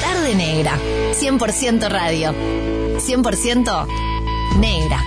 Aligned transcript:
tarde 0.00 0.34
negra. 0.34 0.78
100% 1.12 1.88
radio. 1.88 2.34
100% 2.98 3.86
negra. 4.58 5.00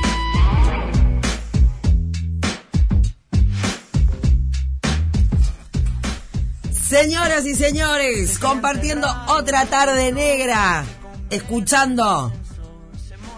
Señoras 6.71 7.45
y 7.45 7.53
señores, 7.53 8.39
compartiendo 8.39 9.07
otra 9.27 9.65
tarde 9.65 10.13
negra, 10.13 10.85
escuchando 11.29 12.31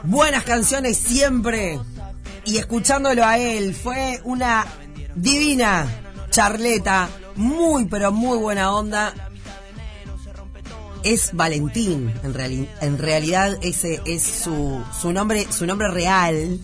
buenas 0.03 0.43
canciones 0.43 0.97
siempre 0.97 1.79
y 2.45 2.57
escuchándolo 2.57 3.25
a 3.25 3.39
él. 3.39 3.73
Fue 3.73 4.21
una 4.23 4.67
divina 5.15 5.87
charleta, 6.29 7.09
muy 7.35 7.85
pero 7.85 8.11
muy 8.11 8.37
buena 8.37 8.71
onda. 8.71 9.13
Es 11.03 11.31
Valentín, 11.33 12.13
en, 12.23 12.69
en 12.81 12.97
realidad 12.97 13.57
ese 13.61 14.01
es 14.05 14.21
su, 14.23 14.83
su, 14.99 15.13
nombre, 15.13 15.47
su 15.49 15.65
nombre 15.65 15.87
real, 15.89 16.59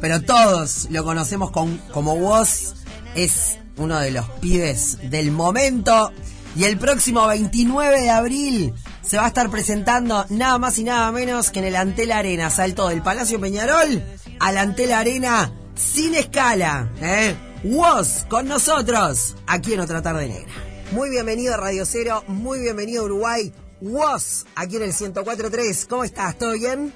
pero 0.00 0.22
todos 0.22 0.88
lo 0.90 1.04
conocemos 1.04 1.50
con, 1.50 1.78
como 1.92 2.16
vos. 2.16 2.74
Es 3.14 3.58
uno 3.76 3.98
de 3.98 4.10
los 4.12 4.28
pibes 4.40 4.98
del 5.10 5.30
momento. 5.30 6.12
Y 6.56 6.64
el 6.64 6.78
próximo 6.78 7.26
29 7.28 8.00
de 8.00 8.10
abril 8.10 8.74
se 9.02 9.16
va 9.16 9.24
a 9.24 9.28
estar 9.28 9.50
presentando 9.50 10.26
nada 10.30 10.58
más 10.58 10.78
y 10.78 10.84
nada 10.84 11.10
menos 11.12 11.50
que 11.50 11.60
en 11.60 11.66
el 11.66 11.76
Antel 11.76 12.12
Arena. 12.12 12.50
Salto 12.50 12.88
del 12.88 13.02
Palacio 13.02 13.40
Peñarol 13.40 14.02
al 14.40 14.58
Antel 14.58 14.92
Arena 14.92 15.52
sin 15.74 16.14
escala. 16.14 16.90
¿eh? 17.00 17.34
Woz 17.64 18.24
con 18.28 18.48
nosotros 18.48 19.36
aquí 19.46 19.74
en 19.74 19.80
Otra 19.80 20.02
Tarde 20.02 20.28
Negra. 20.28 20.69
Muy 20.92 21.08
bienvenido 21.08 21.54
a 21.54 21.56
Radio 21.56 21.86
Cero, 21.86 22.24
muy 22.26 22.58
bienvenido 22.58 23.02
a 23.02 23.04
Uruguay. 23.04 23.52
Woz 23.80 24.44
aquí 24.56 24.74
en 24.74 24.82
el 24.82 24.92
104.3. 24.92 25.86
¿Cómo 25.86 26.02
estás? 26.02 26.36
¿Todo 26.36 26.54
bien? 26.54 26.92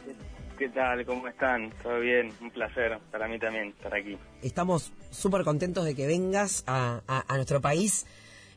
¿Qué 0.58 0.68
tal? 0.70 1.06
¿Cómo 1.06 1.28
están? 1.28 1.72
¿Todo 1.80 2.00
bien? 2.00 2.32
Un 2.40 2.50
placer 2.50 2.98
para 3.12 3.28
mí 3.28 3.38
también 3.38 3.68
estar 3.68 3.94
aquí. 3.94 4.18
Estamos 4.42 4.92
súper 5.12 5.44
contentos 5.44 5.84
de 5.84 5.94
que 5.94 6.08
vengas 6.08 6.64
a, 6.66 7.02
nuestro 7.36 7.60
país, 7.60 8.04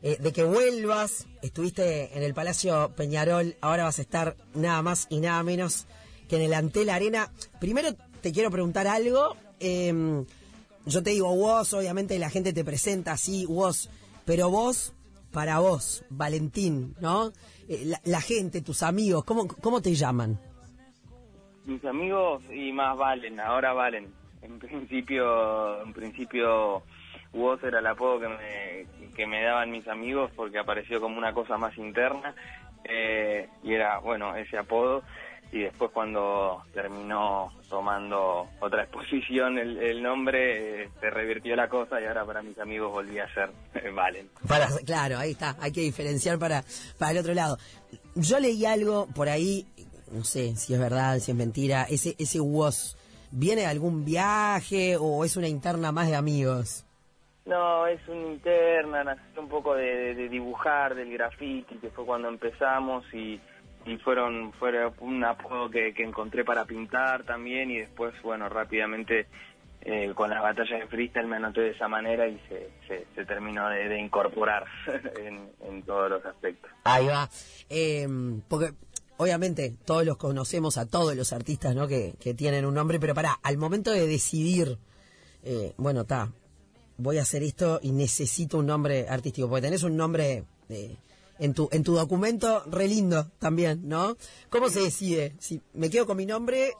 eh, 0.02 0.16
de 0.18 0.32
que 0.32 0.42
vuelvas. 0.42 1.28
Estuviste 1.40 2.16
en 2.16 2.24
el 2.24 2.34
Palacio 2.34 2.92
Peñarol, 2.96 3.54
ahora 3.60 3.84
vas 3.84 4.00
a 4.00 4.02
estar 4.02 4.34
nada 4.54 4.82
más 4.82 5.06
y 5.08 5.20
nada 5.20 5.40
menos 5.44 5.86
que 6.28 6.34
en 6.34 6.42
el 6.42 6.52
Antel 6.52 6.90
Arena. 6.90 7.30
Primero 7.60 7.94
te 8.20 8.32
quiero 8.32 8.50
preguntar 8.50 8.88
algo. 8.88 9.36
Em, 9.60 10.26
yo 10.84 11.02
te 11.04 11.10
digo 11.10 11.32
vos, 11.36 11.72
obviamente 11.74 12.18
la 12.18 12.28
gente 12.28 12.52
te 12.52 12.64
presenta 12.64 13.12
así, 13.12 13.46
vos, 13.46 13.88
pero 14.24 14.50
vos, 14.50 14.94
para 15.38 15.60
vos, 15.60 16.04
Valentín, 16.10 16.96
¿no? 17.00 17.30
Eh, 17.68 17.84
la, 17.84 18.00
la, 18.06 18.20
gente, 18.20 18.60
tus 18.60 18.82
amigos, 18.82 19.22
¿cómo, 19.22 19.46
¿cómo 19.46 19.80
te 19.80 19.94
llaman? 19.94 20.36
mis 21.64 21.84
amigos 21.84 22.42
y 22.50 22.72
más 22.72 22.98
valen, 22.98 23.38
ahora 23.38 23.72
valen. 23.72 24.12
En 24.42 24.58
principio, 24.58 25.80
en 25.80 25.92
principio 25.92 26.82
Woz 27.32 27.62
era 27.62 27.78
el 27.78 27.86
apodo 27.86 28.18
que 28.18 28.28
me, 28.28 29.12
que 29.14 29.28
me 29.28 29.40
daban 29.44 29.70
mis 29.70 29.86
amigos 29.86 30.32
porque 30.34 30.58
apareció 30.58 31.00
como 31.00 31.16
una 31.16 31.32
cosa 31.32 31.56
más 31.56 31.78
interna 31.78 32.34
eh, 32.82 33.48
y 33.62 33.74
era, 33.74 34.00
bueno, 34.00 34.34
ese 34.34 34.58
apodo. 34.58 35.04
Y 35.50 35.60
después 35.60 35.90
cuando 35.92 36.62
terminó 36.72 37.52
tomando 37.68 38.48
otra 38.60 38.82
exposición 38.84 39.58
el, 39.58 40.02
nombre, 40.02 40.84
eh, 40.84 40.90
se 41.00 41.10
revirtió 41.10 41.56
la 41.56 41.68
cosa 41.68 42.00
y 42.00 42.06
ahora 42.06 42.24
para 42.24 42.42
mis 42.42 42.58
amigos 42.58 42.92
volví 42.92 43.18
a 43.18 43.32
ser 43.32 43.50
Valen. 43.94 44.28
Para, 44.46 44.68
claro, 44.84 45.18
ahí 45.18 45.32
está, 45.32 45.56
hay 45.60 45.72
que 45.72 45.80
diferenciar 45.80 46.38
para, 46.38 46.64
para 46.98 47.12
el 47.12 47.18
otro 47.18 47.34
lado. 47.34 47.58
Yo 48.14 48.38
leí 48.40 48.66
algo 48.66 49.06
por 49.14 49.28
ahí 49.28 49.66
no 50.12 50.24
sé 50.24 50.56
si 50.56 50.74
es 50.74 50.80
verdad, 50.80 51.18
si 51.18 51.32
es 51.32 51.36
mentira, 51.36 51.84
ese, 51.88 52.14
ese 52.18 52.40
WOS, 52.40 52.96
¿viene 53.30 53.62
de 53.62 53.66
algún 53.66 54.04
viaje 54.04 54.96
o 54.98 55.24
es 55.24 55.36
una 55.36 55.48
interna 55.48 55.92
más 55.92 56.08
de 56.08 56.16
amigos? 56.16 56.84
No, 57.44 57.86
es 57.86 58.06
una 58.08 58.32
interna, 58.32 59.04
nació 59.04 59.40
un 59.40 59.48
poco 59.48 59.74
de, 59.74 60.28
dibujar, 60.28 60.94
del 60.94 61.10
graffiti, 61.12 61.76
que 61.76 61.88
fue 61.90 62.04
cuando 62.04 62.28
empezamos 62.28 63.04
y, 63.14 63.40
y 63.88 63.98
fueron, 63.98 64.52
fue 64.54 64.72
un 65.00 65.24
apodo 65.24 65.70
que, 65.70 65.94
que 65.94 66.02
encontré 66.02 66.44
para 66.44 66.64
pintar 66.64 67.24
también 67.24 67.70
y 67.70 67.78
después, 67.78 68.14
bueno, 68.22 68.48
rápidamente 68.48 69.26
eh, 69.80 70.12
con 70.14 70.28
las 70.28 70.42
batallas 70.42 70.80
de 70.80 70.86
freestyle 70.86 71.26
me 71.26 71.36
anoté 71.36 71.60
de 71.60 71.70
esa 71.70 71.88
manera 71.88 72.26
y 72.26 72.38
se, 72.48 73.06
se, 73.14 73.24
terminó 73.24 73.68
de, 73.68 73.98
incorporar 73.98 74.64
en, 75.66 75.82
todos 75.84 76.10
los 76.10 76.24
aspectos. 76.24 76.70
Ahí 76.84 77.06
va. 77.06 77.28
Eh, 77.70 78.06
porque 78.48 78.72
obviamente 79.18 79.74
todos 79.84 80.04
los 80.04 80.16
conocemos 80.16 80.78
a 80.78 80.86
todos 80.86 81.14
los 81.14 81.32
artistas 81.32 81.74
¿no? 81.74 81.86
que, 81.86 82.14
tienen 82.36 82.64
un 82.64 82.74
nombre, 82.74 82.98
pero 82.98 83.14
para, 83.14 83.32
al 83.42 83.58
momento 83.58 83.92
de 83.92 84.06
decidir, 84.06 84.78
eh, 85.44 85.74
bueno, 85.76 86.02
está, 86.02 86.32
voy 86.96 87.18
a 87.18 87.22
hacer 87.22 87.42
esto 87.42 87.78
y 87.82 87.92
necesito 87.92 88.58
un 88.58 88.66
nombre 88.66 89.06
artístico, 89.08 89.48
porque 89.48 89.62
tenés 89.62 89.82
un 89.82 89.96
nombre 89.96 90.44
eh, 90.68 90.96
en, 91.38 91.54
tu, 91.54 91.68
en 91.72 91.82
tu 91.82 91.94
documento 91.94 92.62
re 92.70 92.88
lindo 92.88 93.26
también, 93.38 93.88
¿no? 93.88 94.16
¿Cómo 94.50 94.68
se 94.68 94.80
decide? 94.80 95.32
Si 95.38 95.60
me 95.74 95.90
quedo 95.90 96.06
con 96.06 96.16
mi 96.16 96.26
nombre... 96.26 96.72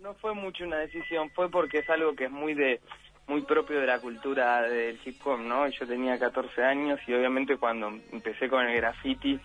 No, 0.00 0.10
no 0.10 0.14
fue 0.14 0.34
mucho 0.34 0.64
una 0.64 0.78
decisión, 0.78 1.30
fue 1.30 1.50
porque 1.50 1.78
es 1.78 1.90
algo 1.90 2.14
que 2.14 2.24
es 2.24 2.30
muy 2.30 2.54
de 2.54 2.80
muy 3.28 3.42
propio 3.42 3.78
de 3.78 3.86
la 3.86 4.00
cultura 4.00 4.62
del 4.62 4.98
hip 5.04 5.16
hop, 5.26 5.38
¿no? 5.40 5.68
Yo 5.68 5.86
tenía 5.86 6.18
14 6.18 6.62
años 6.62 6.98
y 7.06 7.12
obviamente 7.12 7.58
cuando 7.58 7.88
empecé 8.10 8.48
con 8.48 8.66
el 8.66 8.74
graffiti, 8.76 9.38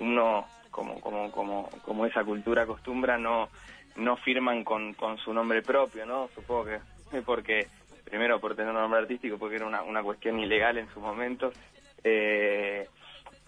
uno 0.00 0.46
como, 0.70 0.98
como, 1.00 1.30
como, 1.30 1.68
como 1.84 2.06
esa 2.06 2.24
cultura 2.24 2.62
acostumbra, 2.62 3.18
no, 3.18 3.50
no 3.96 4.16
firman 4.16 4.64
con, 4.64 4.94
con 4.94 5.18
su 5.18 5.32
nombre 5.34 5.60
propio, 5.60 6.06
¿no? 6.06 6.30
Supongo 6.34 6.64
que 7.10 7.22
porque, 7.22 7.66
primero 8.04 8.40
por 8.40 8.54
tener 8.54 8.70
un 8.70 8.80
nombre 8.80 9.00
artístico, 9.00 9.38
porque 9.38 9.56
era 9.56 9.66
una, 9.66 9.82
una 9.82 10.02
cuestión 10.02 10.38
ilegal 10.38 10.78
en 10.78 10.88
su 10.90 11.00
momento, 11.00 11.52
eh, 12.04 12.88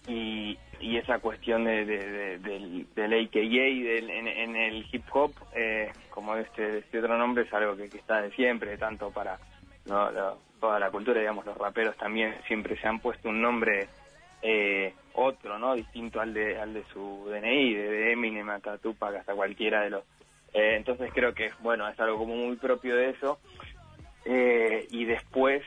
y, 0.07 0.57
y 0.79 0.97
esa 0.97 1.19
cuestión 1.19 1.63
de, 1.63 1.85
de, 1.85 2.39
del, 2.39 2.87
del 2.95 3.13
AKA 3.13 3.39
del, 3.39 4.09
en, 4.09 4.55
el 4.55 4.85
hip 4.91 5.03
hop, 5.13 5.33
eh, 5.55 5.91
como 6.09 6.35
este, 6.35 6.79
este 6.79 6.99
otro 6.99 7.17
nombre, 7.17 7.43
es 7.43 7.53
algo 7.53 7.75
que, 7.75 7.85
está 7.85 8.21
de 8.21 8.31
siempre, 8.31 8.77
tanto 8.77 9.11
para 9.11 9.37
toda 10.59 10.79
la 10.79 10.91
cultura, 10.91 11.19
digamos, 11.19 11.45
los 11.45 11.57
raperos 11.57 11.97
también 11.97 12.35
siempre 12.47 12.77
se 12.77 12.87
han 12.87 12.99
puesto 12.99 13.29
un 13.29 13.41
nombre 13.41 13.89
eh, 14.41 14.93
otro, 15.13 15.59
¿no? 15.59 15.75
Distinto 15.75 16.19
al 16.19 16.33
de, 16.33 16.59
al 16.59 16.73
de 16.73 16.83
su 16.93 17.25
DNI, 17.27 17.73
de, 17.73 18.11
Eminem 18.13 18.49
hasta 18.49 18.77
Tupac, 18.77 19.15
hasta 19.15 19.33
cualquiera 19.33 19.81
de 19.81 19.89
los... 19.91 20.03
Eh, 20.53 20.75
entonces 20.75 21.11
creo 21.13 21.33
que, 21.33 21.51
bueno, 21.59 21.87
es 21.87 21.99
algo 21.99 22.17
como 22.17 22.35
muy 22.35 22.55
propio 22.55 22.95
de 22.95 23.09
eso. 23.11 23.39
Eh, 24.25 24.87
y 24.91 25.05
después 25.05 25.63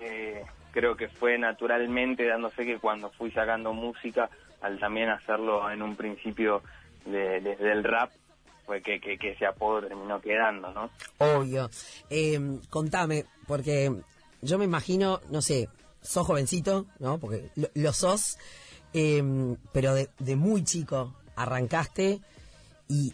eh, 0.00 0.42
creo 0.72 0.96
que 0.96 1.08
fue 1.08 1.38
naturalmente 1.38 2.26
dándose 2.26 2.64
que 2.64 2.78
cuando 2.78 3.10
fui 3.10 3.30
sacando 3.30 3.72
música, 3.72 4.30
al 4.60 4.78
también 4.78 5.10
hacerlo 5.10 5.70
en 5.70 5.82
un 5.82 5.96
principio 5.96 6.62
de, 7.04 7.40
desde 7.40 7.72
el 7.72 7.84
rap, 7.84 8.10
fue 8.66 8.82
que, 8.82 9.00
que, 9.00 9.16
ese 9.30 9.46
apodo 9.46 9.88
terminó 9.88 10.20
quedando, 10.20 10.70
¿no? 10.72 10.90
Obvio. 11.18 11.70
contame, 12.68 13.24
porque 13.46 13.90
yo 14.42 14.58
me 14.58 14.64
imagino, 14.64 15.20
no 15.30 15.40
sé, 15.40 15.68
sos 16.02 16.26
jovencito, 16.26 16.86
¿no? 16.98 17.18
Porque 17.18 17.50
lo, 17.74 17.92
sos, 17.92 18.38
em, 18.92 19.56
pero 19.72 19.94
de, 19.94 20.36
muy 20.36 20.64
chico 20.64 21.14
arrancaste 21.34 22.20
y 22.88 23.12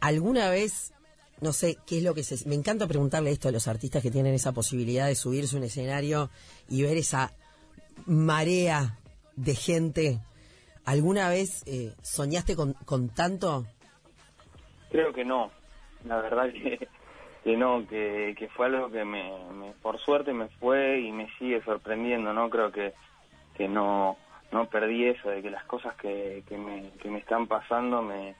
alguna 0.00 0.50
vez, 0.50 0.92
no 1.40 1.52
sé, 1.52 1.76
qué 1.86 1.98
es 1.98 2.04
lo 2.04 2.14
que 2.14 2.22
se... 2.22 2.48
Me 2.48 2.54
encanta 2.54 2.86
preguntarle 2.86 3.30
esto 3.30 3.48
a 3.48 3.52
los 3.52 3.68
artistas 3.68 4.02
que 4.02 4.10
tienen 4.10 4.34
esa 4.34 4.52
posibilidad 4.52 5.06
de 5.06 5.14
subirse 5.14 5.56
a 5.56 5.58
un 5.58 5.64
escenario 5.64 6.30
y 6.68 6.82
ver 6.82 6.96
esa 6.96 7.32
marea 8.06 8.98
de 9.36 9.54
gente. 9.54 10.20
¿Alguna 10.84 11.28
vez 11.28 11.62
eh, 11.66 11.94
soñaste 12.02 12.56
con, 12.56 12.72
con 12.84 13.08
tanto? 13.08 13.66
Creo 14.90 15.12
que 15.12 15.24
no. 15.24 15.50
La 16.04 16.20
verdad 16.20 16.52
que 16.52 16.88
que 17.46 17.56
no, 17.56 17.86
que, 17.86 18.34
que 18.36 18.48
fue 18.48 18.66
algo 18.66 18.90
que 18.90 19.04
me, 19.04 19.30
por 19.80 20.00
suerte 20.00 20.32
me 20.32 20.48
fue 20.58 20.98
y 20.98 21.12
me 21.12 21.30
sigue 21.38 21.62
sorprendiendo, 21.62 22.32
¿no? 22.32 22.50
Creo 22.50 22.72
que, 22.72 22.92
que 23.56 23.68
no, 23.68 24.16
no 24.50 24.68
perdí 24.68 25.04
eso, 25.04 25.30
de 25.30 25.42
que 25.42 25.50
las 25.50 25.62
cosas 25.66 25.94
que, 25.94 26.42
que, 26.48 26.58
me, 26.58 26.90
que 27.00 27.08
me 27.08 27.20
están 27.20 27.46
pasando 27.46 28.02
me, 28.02 28.34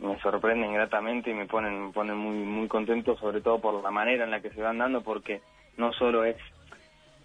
me 0.00 0.18
sorprenden 0.20 0.72
gratamente 0.72 1.30
y 1.30 1.34
me 1.34 1.46
ponen, 1.46 1.86
me 1.86 1.92
ponen 1.92 2.16
muy, 2.16 2.36
muy 2.36 2.68
contento, 2.68 3.16
sobre 3.18 3.40
todo 3.40 3.60
por 3.60 3.82
la 3.82 3.90
manera 3.90 4.24
en 4.24 4.30
la 4.30 4.40
que 4.40 4.50
se 4.50 4.62
van 4.62 4.78
dando, 4.78 5.02
porque 5.02 5.42
no 5.76 5.92
solo 5.92 6.24
es 6.24 6.36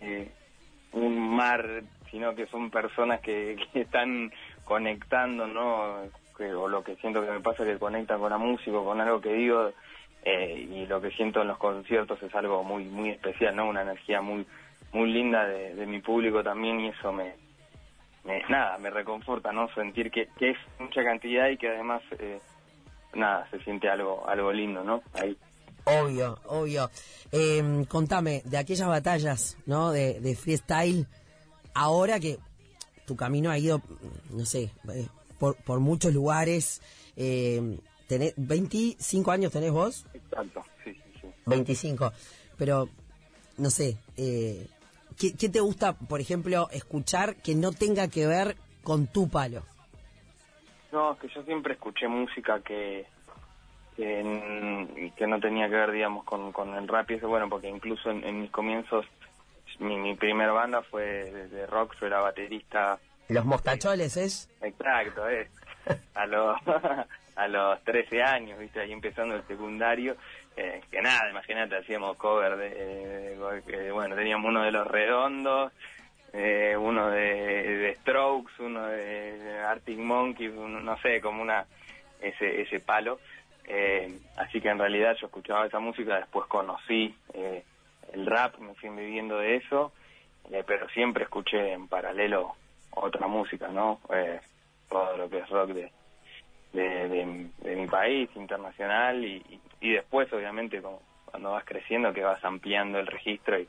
eh, 0.01 0.30
un 0.92 1.36
mar, 1.36 1.83
sino 2.12 2.36
que 2.36 2.48
son 2.48 2.69
personas 2.69 3.22
que, 3.22 3.57
están 3.74 4.31
conectando, 4.63 5.48
¿no? 5.48 6.01
Que, 6.38 6.54
o 6.54 6.68
lo 6.68 6.83
que 6.83 6.95
siento 6.98 7.22
que 7.22 7.31
me 7.31 7.39
pasa 7.39 7.63
que 7.63 7.80
conectan 7.80 8.19
con 8.19 8.30
la 8.30 8.38
música, 8.38 8.77
con 8.77 9.00
algo 9.00 9.22
que 9.22 9.33
digo, 9.33 9.72
eh, 10.24 10.68
y 10.69 10.86
lo 10.86 11.00
que 11.00 11.12
siento 11.12 11.42
en 11.42 11.48
los 11.48 11.57
conciertos 11.57 12.22
es 12.22 12.33
algo 12.36 12.63
muy 12.63 12.83
muy 12.86 13.12
especial, 13.12 13.56
¿no? 13.56 13.69
Una 13.69 13.83
energía 13.83 14.22
muy 14.22 14.45
muy 14.92 15.12
linda 15.12 15.45
de, 15.45 15.86
mi 15.86 16.00
público 16.00 16.44
también 16.44 16.80
y 16.80 16.88
eso 16.88 17.13
me 17.13 17.36
nada, 18.50 18.77
me 18.80 18.89
reconforta, 18.89 19.51
¿no? 19.51 19.68
Sentir 19.69 20.12
que, 20.12 20.27
que 20.38 20.51
es 20.51 20.57
mucha 20.80 21.04
cantidad 21.04 21.48
y 21.50 21.57
que 21.57 21.69
además, 21.69 22.01
eh, 22.19 22.39
nada, 23.16 23.48
se 23.50 23.60
siente 23.64 23.90
algo, 23.90 24.28
algo 24.28 24.52
lindo, 24.52 24.84
¿no? 24.84 25.02
Ahí. 25.14 25.38
Obvio, 25.86 26.40
obvio. 26.46 26.90
Eh, 27.32 27.86
contame, 27.88 28.42
de 28.46 28.58
aquellas 28.58 28.88
batallas, 28.88 29.58
¿no? 29.66 29.92
De, 29.92 30.20
de 30.20 30.36
freestyle, 30.36 31.08
ahora 31.74 32.20
que 32.20 32.40
tu 33.06 33.16
camino 33.16 33.52
ha 33.52 33.58
ido, 33.58 33.82
no 34.32 34.46
sé, 34.46 34.72
eh, 34.94 35.08
por, 35.38 35.56
por 35.58 35.80
muchos 35.80 36.14
lugares, 36.14 36.82
eh, 37.16 37.80
tenés, 38.08 38.34
25 38.38 39.32
años 39.32 39.52
tenés 39.52 39.72
vos? 39.72 40.06
Exacto, 40.14 40.64
sí, 40.84 40.94
sí, 40.94 41.20
sí. 41.22 41.28
25, 41.46 42.12
pero, 42.58 42.90
no 43.58 43.70
sé, 43.70 43.98
eh, 44.18 44.68
¿qué, 45.18 45.34
¿qué 45.34 45.50
te 45.50 45.60
gusta, 45.60 45.94
por 45.94 46.20
ejemplo, 46.20 46.68
escuchar 46.72 47.36
que 47.36 47.54
no 47.54 47.72
tenga 47.72 48.08
que 48.08 48.26
ver 48.26 48.58
con 48.84 49.08
tu 49.08 49.30
palo? 49.30 49.64
No, 50.96 51.12
es 51.12 51.20
que 51.20 51.28
yo 51.28 51.44
siempre 51.44 51.74
escuché 51.74 52.08
música 52.08 52.62
que 52.62 53.06
que, 53.98 54.24
no 55.28 55.40
tenía 55.40 55.68
que 55.70 55.76
ver, 55.76 55.92
digamos, 55.92 56.24
con, 56.26 56.52
con 56.54 56.74
el 56.76 56.88
rap 56.88 57.12
y 57.12 57.16
eso, 57.16 57.28
bueno, 57.30 57.50
porque 57.50 57.68
incluso 57.70 58.10
en, 58.12 58.24
en 58.26 58.42
mis 58.42 58.52
comienzos, 58.52 59.06
mi, 59.80 59.98
mi 59.98 60.16
primera 60.16 60.52
banda 60.54 60.82
fue 60.84 61.04
de, 61.04 61.48
de 61.50 61.66
rock, 61.68 61.96
yo 62.00 62.08
era 62.08 62.20
baterista, 62.20 62.98
Los 63.30 63.46
mostacholes, 63.46 64.16
¿es? 64.18 64.50
exacto, 64.62 65.30
eh, 65.30 65.50
a 66.16 66.26
los, 66.26 66.58
a 67.38 67.48
los 67.48 67.82
13 67.84 68.22
años, 68.24 68.58
viste, 68.60 68.80
ahí 68.82 68.92
empezando 68.92 69.36
el 69.36 69.48
secundario, 69.48 70.16
eh, 70.58 70.82
que 70.92 71.02
nada, 71.02 71.30
imagínate, 71.30 71.78
hacíamos 71.78 72.18
cover 72.18 72.56
de, 72.58 72.70
de- 72.70 73.62
de- 73.62 73.92
bueno, 73.92 74.16
teníamos 74.16 74.50
uno 74.50 74.62
de 74.64 74.72
Los 74.72 74.88
Redondos, 74.88 75.72
eh, 76.36 76.76
uno 76.78 77.10
de, 77.10 77.96
Strokes, 78.02 78.52
uno 78.60 78.86
de 78.88 79.60
Arctic 79.66 79.98
Monkeys, 79.98 80.52
uno, 80.56 80.80
no 80.82 80.98
sé, 81.00 81.22
como 81.22 81.42
una 81.42 81.66
ese 82.22 82.62
ese 82.62 82.80
palo. 82.80 83.20
Eh, 83.68 84.20
así 84.38 84.62
que 84.62 84.70
en 84.70 84.78
realidad 84.80 85.16
yo 85.20 85.28
escuchaba 85.28 85.66
esa 85.66 85.80
música, 85.80 86.18
después 86.18 86.46
conocí 86.48 87.16
eh, 87.34 87.64
el 88.14 88.26
rap, 88.26 88.58
me 88.60 88.76
fui 88.76 88.90
viviendo 88.90 89.38
de 89.40 89.56
eso, 89.56 89.92
eh, 90.52 90.64
pero 90.68 90.88
siempre 90.90 91.24
escuché 91.24 91.74
en 91.74 91.88
paralelo 91.88 92.56
otra 92.92 93.28
música, 93.28 93.68
¿no? 93.70 94.00
Eh, 94.14 94.40
todo 94.90 95.18
lo 95.18 95.30
que 95.30 95.40
es 95.40 95.50
rock 95.50 95.70
de, 95.72 95.92
de, 96.74 97.08
de- 97.10 97.50
de 97.58 97.76
mi 97.76 97.88
país, 97.88 98.30
internacional, 98.36 99.24
y, 99.24 99.38
y- 99.50 99.62
y 99.82 99.92
después 99.94 100.32
obviamente 100.34 100.82
como 100.82 101.02
cuando 101.26 101.52
vas 101.52 101.66
creciendo 101.66 102.14
que 102.14 102.24
vas 102.24 102.44
ampliando 102.46 103.00
el 103.00 103.08
registro 103.08 103.60
y 103.60 103.68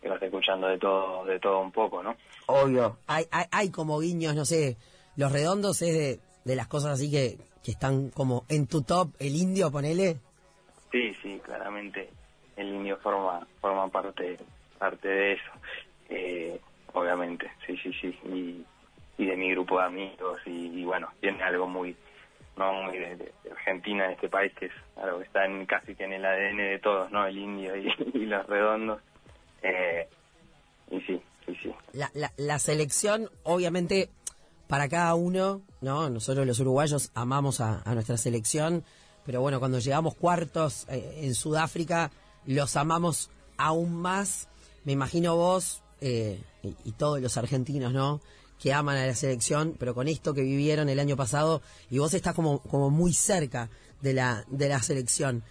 que 0.00 0.08
vas 0.08 0.22
escuchando 0.22 0.66
de 0.68 0.78
todo, 0.78 1.24
de 1.24 1.38
todo 1.38 1.60
un 1.60 1.72
poco, 1.72 2.02
¿no? 2.02 2.16
Obvio. 2.46 2.96
Hay, 3.06 3.26
hay, 3.30 3.46
hay 3.50 3.70
como 3.70 4.00
guiños, 4.00 4.34
no 4.34 4.44
sé, 4.44 4.76
los 5.16 5.30
redondos 5.32 5.82
es 5.82 5.94
de, 5.94 6.20
de 6.44 6.56
las 6.56 6.66
cosas 6.66 6.92
así 6.92 7.10
que, 7.10 7.38
que 7.62 7.72
están 7.72 8.10
como 8.10 8.44
en 8.48 8.66
tu 8.66 8.82
top, 8.82 9.10
el 9.18 9.36
indio, 9.36 9.70
ponele. 9.70 10.16
Sí, 10.90 11.14
sí, 11.22 11.40
claramente 11.44 12.10
el 12.56 12.68
indio 12.68 12.96
forma 12.98 13.46
forma 13.60 13.88
parte 13.88 14.38
parte 14.78 15.08
de 15.08 15.32
eso, 15.32 15.50
eh, 16.08 16.60
obviamente, 16.94 17.50
sí, 17.66 17.76
sí, 17.76 17.92
sí, 18.00 18.18
y, 18.24 18.64
y 19.22 19.26
de 19.26 19.36
mi 19.36 19.50
grupo 19.50 19.78
de 19.78 19.84
amigos 19.84 20.40
y, 20.46 20.80
y 20.80 20.84
bueno, 20.84 21.08
tiene 21.20 21.42
algo 21.42 21.66
muy 21.66 21.94
no 22.56 22.72
muy 22.82 22.98
de, 22.98 23.32
Argentina, 23.50 24.06
de 24.06 24.14
este 24.14 24.28
país 24.28 24.52
que 24.54 24.66
es 24.66 24.72
algo 24.96 25.18
que 25.18 25.24
está 25.24 25.44
en, 25.44 25.64
casi 25.66 25.94
que 25.94 26.04
en 26.04 26.14
el 26.14 26.24
ADN 26.24 26.56
de 26.56 26.78
todos, 26.78 27.10
¿no? 27.10 27.26
El 27.26 27.38
indio 27.38 27.76
y, 27.76 27.88
y 28.14 28.26
los 28.26 28.46
redondos, 28.46 29.00
eh, 29.62 30.08
y 30.90 31.00
sí, 31.00 31.20
sí, 31.46 31.56
sí, 31.62 31.72
La, 31.92 32.10
la, 32.36 32.58
selección, 32.58 33.30
obviamente, 33.42 34.10
para 34.66 34.88
cada 34.88 35.14
uno, 35.14 35.62
¿no? 35.80 36.10
Nosotros 36.10 36.46
los 36.46 36.60
uruguayos 36.60 37.10
amamos 37.14 37.60
a, 37.60 37.82
nuestra 37.94 38.16
selección, 38.16 38.84
pero 39.24 39.40
bueno, 39.40 39.58
cuando 39.60 39.78
llegamos 39.78 40.14
cuartos 40.14 40.86
eh, 40.88 41.20
en 41.22 41.34
Sudáfrica, 41.34 42.10
los 42.46 42.76
amamos 42.76 43.30
aún 43.56 43.94
más. 43.94 44.48
Me 44.84 44.92
imagino 44.92 45.36
vos 45.36 45.82
eh, 46.00 46.42
y, 46.62 46.74
y 46.84 46.92
todos 46.92 47.20
los 47.20 47.36
argentinos, 47.36 47.92
¿no? 47.92 48.20
Que 48.58 48.72
aman 48.72 48.96
a 48.96 49.06
la 49.06 49.14
selección, 49.14 49.76
pero 49.78 49.94
con 49.94 50.08
esto 50.08 50.34
que 50.34 50.42
vivieron 50.42 50.88
el 50.88 51.00
año 51.00 51.16
pasado, 51.16 51.62
y 51.90 51.98
vos 51.98 52.14
estás 52.14 52.34
como, 52.34 52.60
como 52.62 52.90
muy 52.90 53.12
cerca 53.12 53.70
de 54.00 54.14
la, 54.14 54.44
de 54.48 54.68
la 54.68 54.82
selección. 54.82 55.44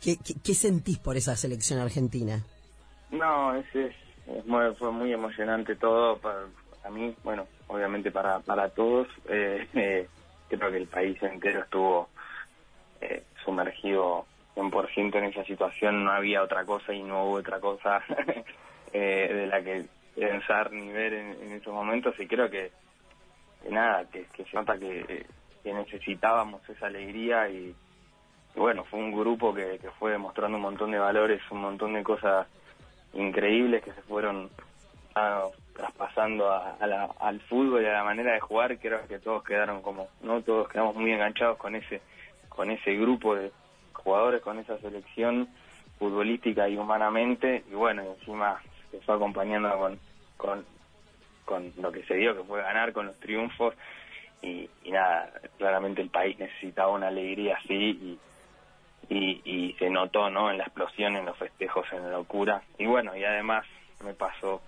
¿Qué, 0.00 0.16
qué, 0.16 0.34
qué 0.42 0.54
sentís 0.54 0.98
por 0.98 1.16
esa 1.16 1.36
selección 1.36 1.80
argentina? 1.80 2.44
No, 3.10 3.54
es, 3.54 3.66
es, 3.74 3.94
es 4.26 4.46
muy- 4.46 4.74
fue 4.76 4.90
muy 4.90 5.12
emocionante 5.12 5.76
todo 5.76 6.18
para, 6.18 6.46
para 6.82 6.94
mí, 6.94 7.14
bueno, 7.22 7.46
obviamente 7.68 8.10
para, 8.10 8.40
para 8.40 8.70
todos. 8.70 9.08
Eh, 9.28 9.68
eh, 9.74 10.08
creo 10.48 10.70
que 10.70 10.76
el 10.76 10.86
país 10.88 11.20
entero 11.22 11.60
estuvo 11.62 12.08
eh, 13.00 13.24
sumergido 13.44 14.26
100% 14.54 15.18
en 15.18 15.24
esa 15.24 15.44
situación, 15.44 16.04
no 16.04 16.12
había 16.12 16.42
otra 16.42 16.64
cosa 16.64 16.92
y 16.94 17.02
no 17.02 17.24
hubo 17.24 17.34
otra 17.38 17.60
cosa 17.60 18.02
eh, 18.92 19.30
de 19.32 19.46
la 19.48 19.62
que 19.62 19.86
pensar 20.14 20.72
ni 20.72 20.92
ver 20.92 21.12
en, 21.12 21.42
en 21.42 21.52
esos 21.52 21.74
momentos 21.74 22.14
y 22.18 22.26
creo 22.26 22.48
que, 22.48 22.70
nada, 23.68 24.06
que, 24.10 24.26
se 24.32 24.56
nota 24.56 24.78
que, 24.78 25.26
necesitábamos 25.64 26.62
esa 26.70 26.86
alegría 26.86 27.48
y, 27.50 27.74
y 28.54 28.58
bueno, 28.60 28.84
fue 28.84 29.00
un 29.00 29.12
grupo 29.12 29.52
que, 29.52 29.78
que 29.80 29.90
fue 29.98 30.12
demostrando 30.12 30.56
un 30.56 30.62
montón 30.62 30.92
de 30.92 30.98
valores, 31.00 31.42
un 31.50 31.60
montón 31.60 31.94
de 31.94 32.04
cosas 32.04 32.46
increíbles 33.16 33.82
que 33.82 33.92
se 33.92 34.02
fueron 34.02 34.50
ah, 35.14 35.44
traspasando 35.74 36.50
a, 36.52 36.76
la- 36.86 37.10
al 37.20 37.40
fútbol 37.40 37.82
y 37.82 37.86
a 37.86 37.92
la 37.92 38.04
manera 38.04 38.32
de 38.32 38.40
jugar 38.40 38.78
creo 38.78 39.06
que 39.08 39.18
todos 39.18 39.42
quedaron 39.44 39.82
como 39.82 40.08
no 40.22 40.40
todos 40.42 40.68
quedamos 40.68 40.94
muy 40.96 41.12
enganchados 41.12 41.58
con 41.58 41.74
ese 41.76 42.00
con 42.48 42.70
ese 42.70 42.94
grupo 42.94 43.34
de 43.34 43.50
jugadores 43.92 44.40
con 44.42 44.58
esa 44.58 44.78
selección 44.78 45.48
futbolística 45.98 46.68
y 46.68 46.76
humanamente. 46.76 47.64
Y 47.70 47.74
bueno 47.74 48.02
encima 48.02 48.60
se 48.90 49.00
fue 49.00 49.14
acompañando 49.16 49.70
con 49.78 49.98
con 50.36 50.64
con 51.44 51.72
lo 51.80 51.92
que 51.92 52.02
se 52.04 52.14
dio 52.14 52.36
que 52.36 52.42
fue 52.44 52.60
ganar 52.62 52.92
con 52.92 53.06
los 53.06 53.16
triunfos. 53.20 53.74
Y, 54.42 54.68
y 54.84 54.90
nada 54.92 55.30
claramente 55.56 56.02
el 56.02 56.10
país 56.10 56.38
necesitaba 56.38 56.90
una 56.92 57.08
alegría 57.08 57.56
así 57.56 57.72
y 57.74 58.18
y, 59.08 59.40
y 59.44 59.72
se 59.74 59.90
notó 59.90 60.30
no 60.30 60.50
en 60.50 60.58
la 60.58 60.64
explosión 60.64 61.16
en 61.16 61.26
los 61.26 61.36
festejos 61.36 61.86
en 61.92 62.02
la 62.02 62.10
locura 62.10 62.62
y 62.78 62.86
bueno 62.86 63.16
y 63.16 63.24
además 63.24 63.64
me 64.04 64.14
pasó 64.14 64.60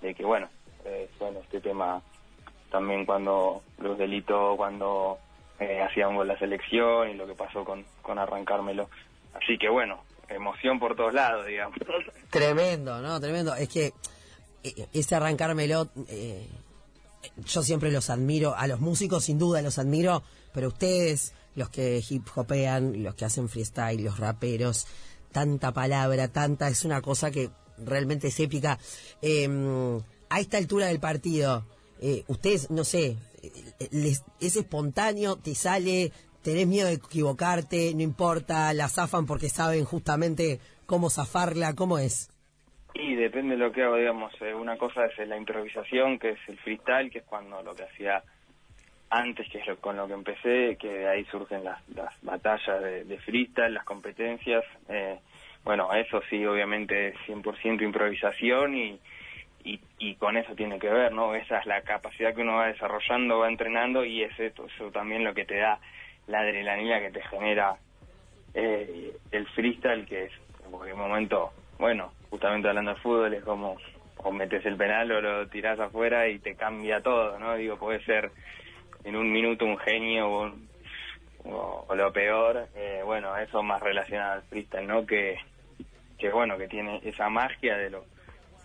de 0.00 0.14
que 0.14 0.24
bueno 0.24 0.48
eh, 0.84 1.08
bueno 1.18 1.40
este 1.40 1.60
tema 1.60 2.02
también 2.70 3.06
cuando 3.06 3.62
los 3.78 3.96
delitos 3.96 4.56
cuando 4.56 5.18
eh, 5.60 5.80
hacía 5.80 6.08
un 6.08 6.16
gol 6.16 6.28
la 6.28 6.38
selección 6.38 7.10
y 7.10 7.14
lo 7.14 7.26
que 7.26 7.34
pasó 7.34 7.64
con 7.64 7.84
con 8.02 8.18
arrancármelo 8.18 8.88
así 9.34 9.56
que 9.58 9.68
bueno 9.68 10.02
emoción 10.28 10.78
por 10.78 10.96
todos 10.96 11.14
lados 11.14 11.46
digamos 11.46 11.76
Tremendo, 12.30 13.00
¿no? 13.00 13.20
Tremendo. 13.20 13.54
Es 13.54 13.68
que 13.68 13.92
eh, 14.64 14.88
ese 14.92 15.14
arrancármelo, 15.14 15.88
eh, 16.08 16.48
yo 17.44 17.62
siempre 17.62 17.92
los 17.92 18.10
admiro, 18.10 18.56
a 18.56 18.66
los 18.66 18.80
músicos 18.80 19.24
sin 19.24 19.38
duda 19.38 19.62
los 19.62 19.78
admiro, 19.78 20.22
pero 20.52 20.68
ustedes, 20.68 21.32
los 21.54 21.68
que 21.70 22.02
hip 22.08 22.26
hopean, 22.34 23.02
los 23.02 23.14
que 23.14 23.24
hacen 23.24 23.48
freestyle, 23.48 24.02
los 24.02 24.18
raperos, 24.18 24.86
tanta 25.32 25.72
palabra, 25.72 26.28
tanta, 26.28 26.68
es 26.68 26.84
una 26.84 27.00
cosa 27.02 27.30
que 27.30 27.50
realmente 27.78 28.28
es 28.28 28.38
épica. 28.40 28.78
Eh, 29.22 29.48
a 30.30 30.40
esta 30.40 30.58
altura 30.58 30.86
del 30.86 31.00
partido, 31.00 31.64
eh, 32.00 32.24
ustedes, 32.28 32.70
no 32.70 32.84
sé, 32.84 33.16
eh, 33.42 33.88
les- 33.90 34.24
es 34.40 34.56
espontáneo, 34.56 35.36
te 35.36 35.54
sale, 35.54 36.12
tenés 36.42 36.66
miedo 36.66 36.88
de 36.88 36.94
equivocarte, 36.94 37.94
no 37.94 38.02
importa, 38.02 38.72
la 38.74 38.88
zafan 38.88 39.26
porque 39.26 39.48
saben 39.48 39.84
justamente 39.84 40.60
cómo 40.86 41.08
zafarla, 41.10 41.74
¿cómo 41.74 41.98
es? 41.98 42.30
Y 42.94 43.16
depende 43.16 43.56
de 43.56 43.58
lo 43.64 43.72
que 43.72 43.82
hago, 43.82 43.96
digamos, 43.96 44.32
eh, 44.40 44.54
una 44.54 44.78
cosa 44.78 45.06
es 45.06 45.28
la 45.28 45.36
improvisación, 45.36 46.18
que 46.18 46.30
es 46.30 46.38
el 46.48 46.58
freestyle, 46.60 47.10
que 47.10 47.18
es 47.18 47.24
cuando 47.24 47.60
lo 47.62 47.74
que 47.74 47.82
hacía 47.84 48.22
antes, 49.18 49.48
que 49.48 49.58
es 49.58 49.66
lo- 49.66 49.78
con 49.80 49.96
lo 49.96 50.06
que 50.06 50.14
empecé, 50.14 50.76
que 50.78 50.88
de 50.88 51.08
ahí 51.08 51.24
surgen 51.26 51.64
las, 51.64 51.78
las 51.90 52.12
batallas 52.22 52.82
de, 52.82 53.18
freestyle, 53.18 53.74
las 53.74 53.84
competencias. 53.84 54.64
eh, 54.88 55.20
bueno, 55.64 55.92
eso 55.94 56.20
sí, 56.28 56.44
obviamente 56.44 57.08
es 57.08 57.16
100% 57.26 57.84
improvisación 57.84 58.76
y, 58.76 59.00
y, 59.64 59.80
y 59.98 60.16
con 60.16 60.36
eso 60.36 60.54
tiene 60.54 60.78
que 60.78 60.90
ver, 60.90 61.12
¿no? 61.12 61.34
Esa 61.34 61.58
es 61.58 61.66
la 61.66 61.82
capacidad 61.82 62.34
que 62.34 62.42
uno 62.42 62.56
va 62.56 62.66
desarrollando, 62.68 63.38
va 63.40 63.48
entrenando 63.48 64.04
y 64.04 64.22
es 64.22 64.38
eso, 64.38 64.66
eso 64.66 64.90
también 64.90 65.24
lo 65.24 65.32
que 65.34 65.46
te 65.46 65.56
da 65.56 65.80
la 66.26 66.40
adrenalina 66.40 67.00
que 67.00 67.10
te 67.12 67.22
genera 67.22 67.78
eh, 68.54 69.16
el 69.30 69.46
freestyle, 69.48 70.06
que 70.06 70.24
es 70.24 70.32
en 70.64 70.70
cualquier 70.70 70.96
momento, 70.96 71.52
bueno, 71.78 72.12
justamente 72.30 72.68
hablando 72.68 72.92
de 72.92 73.00
fútbol, 73.00 73.34
es 73.34 73.44
como 73.44 73.78
o 74.18 74.32
metes 74.32 74.64
el 74.66 74.76
penal 74.76 75.10
o 75.12 75.20
lo 75.20 75.48
tirás 75.48 75.78
afuera 75.78 76.28
y 76.28 76.38
te 76.38 76.56
cambia 76.56 77.02
todo, 77.02 77.38
¿no? 77.38 77.56
Digo, 77.56 77.78
puede 77.78 78.02
ser 78.04 78.32
en 79.04 79.16
un 79.16 79.30
minuto 79.32 79.64
un 79.66 79.78
genio 79.78 80.28
o, 80.28 80.42
un- 80.44 80.68
o, 81.44 81.94
lo 81.94 82.12
peor, 82.12 82.68
eh, 82.74 83.02
bueno, 83.04 83.36
eso 83.38 83.62
más 83.62 83.82
relacionado 83.82 84.34
al 84.34 84.42
freestyle, 84.44 84.86
¿no? 84.86 85.06
Que, 85.06 85.38
que 86.18 86.30
bueno, 86.30 86.58
que 86.58 86.68
tiene 86.68 87.00
esa 87.04 87.28
magia 87.30 87.76
de 87.76 87.90
lo, 87.90 88.06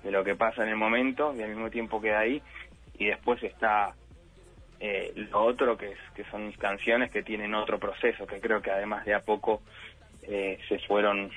de 0.03 0.12
lo 0.12 0.24
que 0.24 0.36
pasa 0.36 0.63
en 0.63 0.69
el 0.69 0.77
momento 0.77 1.34
y 1.36 1.41
al 1.43 1.50
mismo 1.50 1.69
tiempo 1.69 2.01
queda 2.01 2.19
ahí. 2.22 2.41
Y 2.98 3.05
después 3.08 3.41
está 3.43 3.96
Eh, 4.81 5.12
lo 5.15 5.43
otro 5.43 5.77
que, 5.77 5.91
es, 5.91 6.00
que 6.15 6.24
son 6.25 6.48
mis 6.48 6.58
canciones 6.58 7.12
que 7.12 7.24
tienen 7.24 7.53
otro 7.55 7.79
proceso, 7.79 8.25
que 8.27 8.39
creo 8.39 8.62
que 8.62 8.72
además 8.72 9.05
de 9.05 9.13
a 9.13 9.22
poco 9.22 9.62
eh, 10.24 10.58
se 10.69 10.79
fueron 10.88 11.31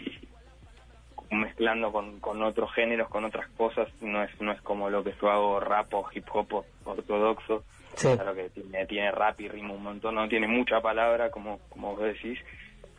mezclando 1.30 1.92
con, 1.92 2.20
con 2.20 2.42
otros 2.42 2.72
géneros, 2.74 3.08
con 3.08 3.24
otras 3.24 3.48
cosas, 3.56 3.88
no 4.00 4.22
es 4.22 4.30
no 4.40 4.52
es 4.52 4.60
como 4.62 4.90
lo 4.90 5.02
que 5.02 5.14
yo 5.20 5.30
hago 5.30 5.60
rap 5.60 5.92
o 5.94 6.08
hip 6.14 6.28
hop 6.32 6.64
ortodoxo, 6.84 7.64
claro 7.96 8.34
que 8.34 8.50
tiene, 8.50 8.86
tiene 8.86 9.10
rap 9.10 9.40
y 9.40 9.48
ritmo 9.48 9.74
un 9.74 9.82
montón, 9.82 10.14
no 10.14 10.28
tiene 10.28 10.46
mucha 10.46 10.80
palabra 10.80 11.30
como, 11.30 11.58
como 11.68 11.94
vos 11.94 12.02
decís, 12.02 12.38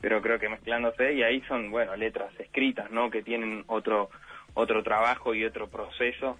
pero 0.01 0.21
creo 0.21 0.39
que 0.39 0.49
mezclándose 0.49 1.13
y 1.13 1.23
ahí 1.23 1.41
son, 1.47 1.71
bueno, 1.71 1.95
letras 1.95 2.31
escritas, 2.39 2.91
¿no? 2.91 3.09
Que 3.09 3.23
tienen 3.23 3.63
otro 3.67 4.09
otro 4.55 4.83
trabajo 4.83 5.33
y 5.33 5.45
otro 5.45 5.67
proceso 5.67 6.37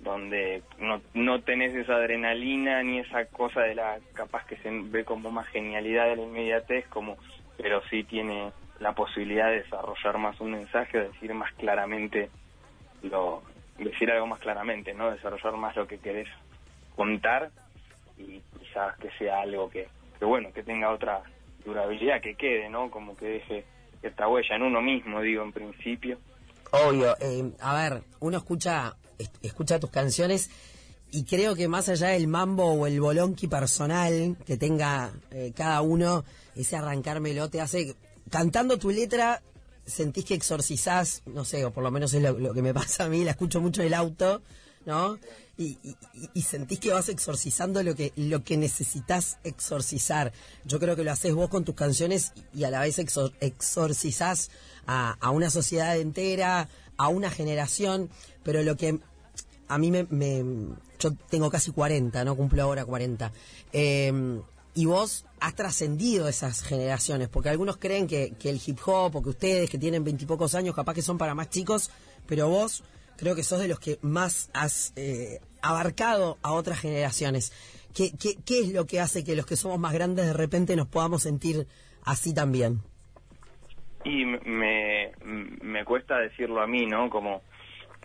donde 0.00 0.62
no, 0.78 1.00
no 1.14 1.40
tenés 1.42 1.74
esa 1.74 1.94
adrenalina 1.94 2.82
ni 2.82 2.98
esa 2.98 3.26
cosa 3.26 3.60
de 3.60 3.74
la 3.74 3.98
capaz 4.12 4.44
que 4.46 4.56
se 4.56 4.70
ve 4.70 5.04
como 5.04 5.30
más 5.30 5.46
genialidad 5.48 6.06
de 6.06 6.16
la 6.16 6.22
inmediatez, 6.22 6.86
como 6.88 7.16
pero 7.56 7.80
sí 7.88 8.02
tiene 8.04 8.52
la 8.80 8.92
posibilidad 8.92 9.48
de 9.48 9.62
desarrollar 9.62 10.18
más 10.18 10.40
un 10.40 10.52
mensaje, 10.52 10.98
de 10.98 11.08
decir 11.08 11.32
más 11.34 11.52
claramente 11.54 12.28
lo 13.02 13.42
decir 13.78 14.10
algo 14.10 14.26
más 14.26 14.40
claramente, 14.40 14.94
¿no? 14.94 15.10
Desarrollar 15.10 15.56
más 15.56 15.76
lo 15.76 15.86
que 15.86 15.98
querés 15.98 16.28
contar 16.96 17.50
y 18.18 18.40
quizás 18.58 18.96
que 18.98 19.10
sea 19.18 19.42
algo 19.42 19.68
que, 19.70 19.88
que 20.18 20.24
bueno, 20.24 20.52
que 20.52 20.62
tenga 20.62 20.92
otra 20.92 21.22
durabilidad, 21.64 22.20
que 22.20 22.34
quede, 22.34 22.68
¿no? 22.68 22.90
Como 22.90 23.16
que 23.16 23.26
deje 23.26 23.64
esta 24.02 24.28
huella 24.28 24.56
en 24.56 24.62
uno 24.62 24.82
mismo, 24.82 25.20
digo, 25.20 25.42
en 25.42 25.52
principio. 25.52 26.18
Obvio, 26.70 27.16
eh, 27.20 27.52
a 27.60 27.74
ver, 27.74 28.02
uno 28.20 28.38
escucha 28.38 28.96
escucha 29.42 29.78
tus 29.78 29.90
canciones 29.90 30.50
y 31.10 31.24
creo 31.24 31.54
que 31.54 31.68
más 31.68 31.88
allá 31.88 32.08
del 32.08 32.26
mambo 32.26 32.72
o 32.72 32.86
el 32.86 33.00
bolonqui 33.00 33.46
personal 33.46 34.36
que 34.44 34.56
tenga 34.56 35.12
eh, 35.30 35.52
cada 35.54 35.80
uno, 35.80 36.24
ese 36.56 36.76
arrancármelo 36.76 37.48
te 37.50 37.60
hace, 37.60 37.94
cantando 38.30 38.78
tu 38.78 38.90
letra, 38.90 39.40
sentís 39.86 40.24
que 40.24 40.34
exorcizás, 40.34 41.22
no 41.26 41.44
sé, 41.44 41.64
o 41.64 41.72
por 41.72 41.84
lo 41.84 41.92
menos 41.92 42.12
es 42.14 42.22
lo, 42.22 42.52
que 42.52 42.62
me 42.62 42.74
pasa 42.80 43.04
a 43.04 43.08
mí, 43.08 43.22
la 43.22 43.32
escucho 43.32 43.60
mucho 43.60 43.82
en 43.82 43.88
el 43.88 43.94
auto, 43.94 44.42
¿no? 44.86 45.18
Y, 45.56 45.78
y, 46.34 46.42
sentís 46.42 46.80
que 46.80 46.92
vas 46.92 47.08
exorcizando 47.08 47.82
lo 47.82 47.94
que, 47.94 48.12
lo 48.16 48.42
que 48.42 48.56
necesitas 48.56 49.38
exorcizar. 49.44 50.32
Yo 50.64 50.80
creo 50.80 50.96
que 50.96 51.04
lo 51.04 51.12
haces 51.12 51.32
vos 51.32 51.48
con 51.48 51.64
tus 51.64 51.76
canciones 51.76 52.32
y 52.52 52.64
a 52.64 52.70
la 52.70 52.80
vez 52.80 52.98
exorcizás 52.98 54.50
a, 54.86 55.16
a 55.20 55.30
una 55.30 55.50
sociedad 55.50 55.96
entera, 55.96 56.68
a 56.96 57.08
una 57.08 57.30
generación, 57.30 58.10
pero 58.42 58.64
lo 58.64 58.76
que 58.76 58.98
a 59.68 59.78
mí 59.78 59.90
me, 59.90 60.06
yo 60.98 61.12
tengo 61.30 61.50
casi 61.50 61.70
40, 61.70 62.24
no 62.24 62.36
cumplo 62.36 62.62
ahora 62.62 62.84
40. 62.84 63.32
Em, 63.72 64.42
y 64.74 64.86
vos 64.86 65.24
has 65.40 65.54
trascendido 65.54 66.28
esas 66.28 66.62
generaciones, 66.62 67.28
porque 67.28 67.48
algunos 67.48 67.76
creen 67.76 68.06
que, 68.06 68.34
que 68.38 68.50
el 68.50 68.60
hip 68.64 68.78
hop 68.86 69.16
o 69.16 69.22
que 69.22 69.30
ustedes 69.30 69.70
que 69.70 69.78
tienen 69.78 70.04
veintipocos 70.04 70.54
años 70.54 70.74
capaz 70.74 70.94
que 70.94 71.02
son 71.02 71.16
para 71.16 71.34
más 71.34 71.50
chicos, 71.50 71.90
pero 72.26 72.48
vos 72.48 72.82
creo 73.16 73.34
que 73.34 73.42
sos 73.42 73.60
de 73.60 73.68
los 73.68 73.80
que 73.80 73.98
más 74.02 74.50
has 74.52 74.92
eh, 74.96 75.40
abarcado 75.62 76.38
a 76.42 76.52
otras 76.52 76.80
generaciones. 76.80 77.52
¿Qué, 77.94 78.10
¿Qué, 78.20 78.34
qué, 78.44 78.60
es 78.60 78.72
lo 78.72 78.86
que 78.86 79.00
hace 79.00 79.24
que 79.24 79.36
los 79.36 79.46
que 79.46 79.56
somos 79.56 79.78
más 79.78 79.92
grandes 79.92 80.26
de 80.26 80.32
repente 80.32 80.76
nos 80.76 80.88
podamos 80.88 81.22
sentir 81.22 81.66
así 82.04 82.34
también? 82.34 82.80
Y 84.04 84.24
me, 84.24 85.12
me 85.22 85.84
cuesta 85.84 86.18
decirlo 86.18 86.60
a 86.60 86.66
mí, 86.66 86.84
¿no? 86.86 87.08
Como 87.08 87.42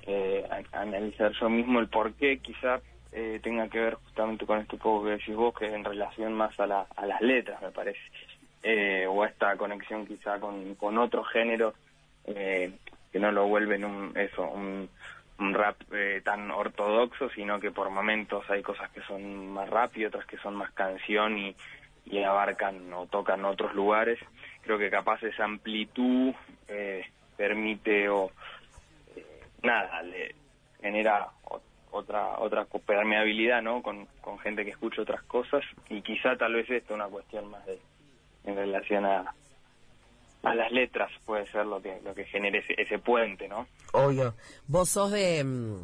eh, 0.08 0.46
analizar 0.72 1.32
yo 1.40 1.50
mismo 1.50 1.80
el 1.80 1.90
por 1.90 2.14
qué 2.14 2.40
quizá 2.40 2.82
eh, 3.12 3.40
tenga 3.42 3.68
que 3.68 3.80
ver 3.80 3.96
justamente 3.96 4.46
con 4.46 4.60
esto 4.60 4.78
poco 4.78 5.06
que 5.06 5.12
decís 5.12 5.36
vos, 5.36 5.54
que 5.54 5.66
en 5.66 5.84
relación 5.84 6.34
más 6.34 6.58
a, 6.60 6.68
la, 6.68 6.88
a 6.96 7.06
las 7.06 7.22
letras, 7.22 7.62
me 7.62 7.72
parece, 7.72 8.00
eh, 8.64 9.06
o 9.08 9.26
esta 9.26 9.56
conexión 9.58 10.06
quizá 10.06 10.40
con, 10.40 10.76
con 10.76 10.98
otro 10.98 11.24
género 11.24 11.74
eh, 12.26 12.72
que 13.12 13.20
no 13.20 13.32
lo 13.32 13.48
vuelven 13.48 13.86
un, 13.86 14.18
eso, 14.18 14.44
un, 14.44 14.90
rap 15.54 15.78
eh, 15.94 16.22
tan 16.24 16.52
ortodoxo, 16.52 17.30
sino 17.30 17.60
que 17.60 17.72
por 17.72 17.90
momentos 17.90 18.50
hay 18.50 18.62
cosas 18.62 18.90
que 18.92 19.02
son 19.02 19.48
más 19.54 19.70
y 19.96 20.06
otras 20.06 20.26
que 20.26 20.38
son 20.38 20.56
más 20.56 20.72
canción 20.72 21.38
y, 21.38 21.56
y 22.06 22.24
abarcan 22.24 22.92
o 22.94 23.06
tocan 23.08 23.46
otros 23.46 23.74
lugares. 23.74 24.20
Creo 24.62 24.78
que 24.78 24.90
capaz 24.90 25.24
esa 25.24 25.46
amplitud 25.46 26.34
eh, 26.68 27.06
permite 27.38 28.10
o 28.10 28.32
eh, 29.16 29.26
nada 29.64 30.02
le 30.04 30.36
genera 30.82 31.30
otra 31.92 32.38
otra 32.38 32.66
permeabilidad 32.66 33.62
no 33.62 33.82
con, 33.82 34.06
con 34.22 34.38
gente 34.40 34.64
que 34.64 34.72
escucha 34.72 35.02
otras 35.02 35.24
cosas 35.24 35.64
y 35.90 36.02
quizá 36.02 36.36
tal 36.36 36.54
vez 36.54 36.70
esto 36.70 36.94
una 36.94 37.08
cuestión 37.08 37.50
más 37.50 37.66
de 37.66 37.80
en 38.44 38.56
relación 38.56 39.06
a 39.06 39.34
a 40.44 40.56
las 40.56 40.72
letras 40.72 41.12
puede 41.26 41.46
ser 41.48 41.66
lo 41.66 41.82
que 41.82 42.00
lo 42.04 42.14
que 42.14 42.26
genere 42.26 42.60
ese, 42.60 42.82
ese 42.82 43.00
puente 43.00 43.48
no 43.48 43.68
obvio 43.94 44.36
vos 44.68 44.90
sos 44.90 45.12
de 45.12 45.44
mm, 45.44 45.76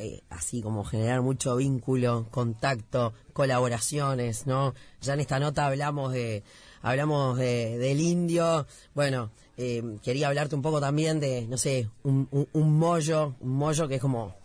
eh, 0.00 0.22
así 0.30 0.62
como 0.62 0.84
generar 0.84 1.22
mucho 1.22 1.56
vínculo, 1.56 2.28
contacto, 2.30 3.14
colaboraciones, 3.32 4.46
¿no? 4.46 4.72
Ya 5.00 5.14
en 5.14 5.20
esta 5.20 5.40
nota 5.40 5.66
hablamos 5.66 6.12
de 6.12 6.44
hablamos 6.82 7.36
de, 7.36 7.78
del 7.78 8.00
indio, 8.00 8.64
bueno, 8.94 9.32
eh, 9.56 9.82
quería 10.04 10.28
hablarte 10.28 10.54
un 10.54 10.62
poco 10.62 10.80
también 10.80 11.18
de, 11.18 11.48
no 11.48 11.56
sé, 11.56 11.90
un, 12.04 12.28
un, 12.30 12.48
un 12.52 12.78
mollo, 12.78 13.34
un 13.40 13.56
mollo 13.56 13.88
que 13.88 13.96
es 13.96 14.00
como 14.00 14.36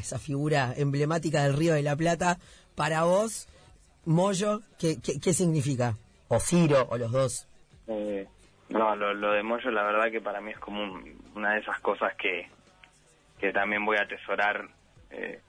esa 0.00 0.18
figura 0.18 0.74
emblemática 0.76 1.44
del 1.44 1.56
Río 1.56 1.74
de 1.74 1.82
la 1.82 1.96
Plata. 1.96 2.38
Para 2.74 3.04
vos, 3.04 3.46
mollo, 4.04 4.62
¿qué, 4.78 4.98
qué, 5.00 5.32
significa? 5.32 5.96
O 6.28 6.40
Ciro, 6.40 6.86
o 6.90 6.98
los 6.98 7.12
dos. 7.12 7.46
Eh, 7.86 8.26
no, 8.68 8.96
lo, 8.96 9.14
lo 9.14 9.32
de 9.32 9.42
mollo 9.42 9.70
la 9.70 9.84
verdad 9.84 10.10
que 10.10 10.20
para 10.20 10.40
mí 10.40 10.50
es 10.50 10.58
como 10.58 11.00
una 11.34 11.54
de 11.54 11.60
esas 11.60 11.78
cosas 11.80 12.14
que, 12.16 12.48
que 13.38 13.52
también 13.52 13.84
voy 13.84 13.96
a 13.98 14.02
atesorar 14.02 14.68
eh, 15.10 15.40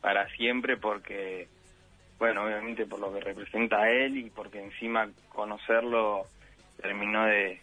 para 0.00 0.28
siempre 0.30 0.76
porque, 0.76 1.48
bueno, 2.18 2.44
obviamente 2.44 2.86
por 2.86 3.00
lo 3.00 3.12
que 3.12 3.20
representa 3.20 3.82
a 3.82 3.90
él 3.90 4.18
y 4.18 4.30
porque 4.30 4.62
encima 4.62 5.08
conocerlo 5.30 6.26
terminó 6.80 7.24
de, 7.24 7.60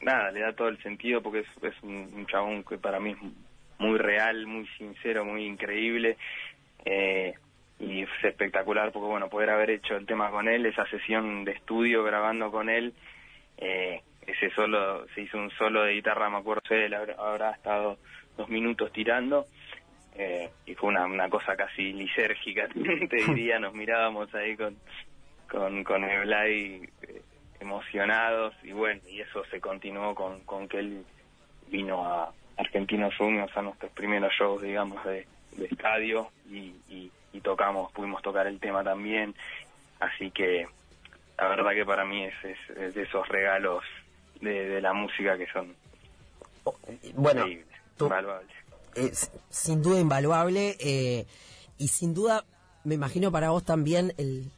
nada, 0.00 0.30
le 0.30 0.40
da 0.40 0.52
todo 0.52 0.68
el 0.68 0.82
sentido 0.82 1.22
porque 1.22 1.40
es, 1.40 1.62
es 1.62 1.82
un, 1.82 2.26
chabón 2.26 2.64
que 2.64 2.78
para 2.78 3.00
mí 3.00 3.12
es 3.12 3.18
muy 3.78 3.98
real, 3.98 4.46
muy 4.46 4.66
sincero, 4.78 5.24
muy 5.24 5.44
increíble. 5.44 6.16
Eh, 6.84 7.34
y 7.80 8.02
es 8.02 8.08
espectacular 8.24 8.90
porque 8.90 9.06
bueno 9.06 9.28
poder 9.28 9.50
haber 9.50 9.70
hecho 9.70 9.96
el 9.96 10.06
tema 10.06 10.30
con 10.30 10.48
él 10.48 10.66
esa 10.66 10.84
sesión 10.86 11.44
de 11.44 11.52
estudio 11.52 12.02
grabando 12.02 12.50
con 12.50 12.68
él 12.68 12.92
eh, 13.58 14.02
ese 14.26 14.50
solo 14.50 15.06
se 15.14 15.22
hizo 15.22 15.38
un 15.38 15.50
solo 15.50 15.82
de 15.84 15.94
guitarra 15.94 16.30
me 16.30 16.38
acuerdo 16.38 16.62
él 16.70 16.94
habrá 16.94 17.50
estado 17.50 17.98
dos 18.36 18.48
minutos 18.48 18.92
tirando 18.92 19.46
eh, 20.18 20.50
y 20.66 20.74
fue 20.74 20.88
una, 20.88 21.06
una 21.06 21.28
cosa 21.28 21.54
casi 21.54 21.92
lisérgica, 21.92 22.66
te 23.08 23.16
diría, 23.16 23.60
nos 23.60 23.72
mirábamos 23.72 24.34
ahí 24.34 24.56
con, 24.56 24.76
con, 25.48 25.84
con 25.84 26.02
el 26.02 26.22
Blay 26.22 26.88
eh, 27.02 27.22
emocionados 27.60 28.52
y 28.64 28.72
bueno, 28.72 29.00
y 29.08 29.20
eso 29.20 29.44
se 29.44 29.60
continuó 29.60 30.16
con, 30.16 30.40
con 30.40 30.68
que 30.68 30.80
él 30.80 31.04
vino 31.68 32.04
a 32.04 32.32
Argentinos 32.56 33.14
Juniors 33.16 33.56
a 33.56 33.62
nuestros 33.62 33.92
primeros 33.92 34.32
shows, 34.34 34.60
digamos, 34.60 35.04
de, 35.04 35.24
de 35.52 35.66
estadio 35.66 36.30
y, 36.50 36.74
tocamos, 37.44 37.92
pudimos 37.92 38.20
tocar 38.20 38.48
el 38.48 38.58
tema 38.58 38.82
también, 38.82 39.32
así 40.00 40.32
que 40.32 40.66
la 41.38 41.48
verdad 41.48 41.70
que 41.72 41.84
para 41.84 42.04
mí 42.04 42.24
es, 42.24 42.34
es, 42.44 42.94
de 42.94 43.02
esos 43.02 43.26
regalos 43.28 43.82
de, 44.40 44.68
de, 44.68 44.80
la 44.80 44.92
música 44.92 45.36
que 45.36 45.46
son 45.52 45.74
oh, 46.64 46.74
bueno, 47.14 47.46
es 48.94 49.30
sin 49.48 49.82
duda 49.82 50.00
invaluable 50.00 50.76
eh, 50.80 51.26
y 51.78 51.88
sin 51.88 52.14
duda 52.14 52.44
me 52.84 52.94
imagino 52.94 53.30
para 53.30 53.50
vos 53.50 53.64
también 53.64 54.12
el 54.18 54.50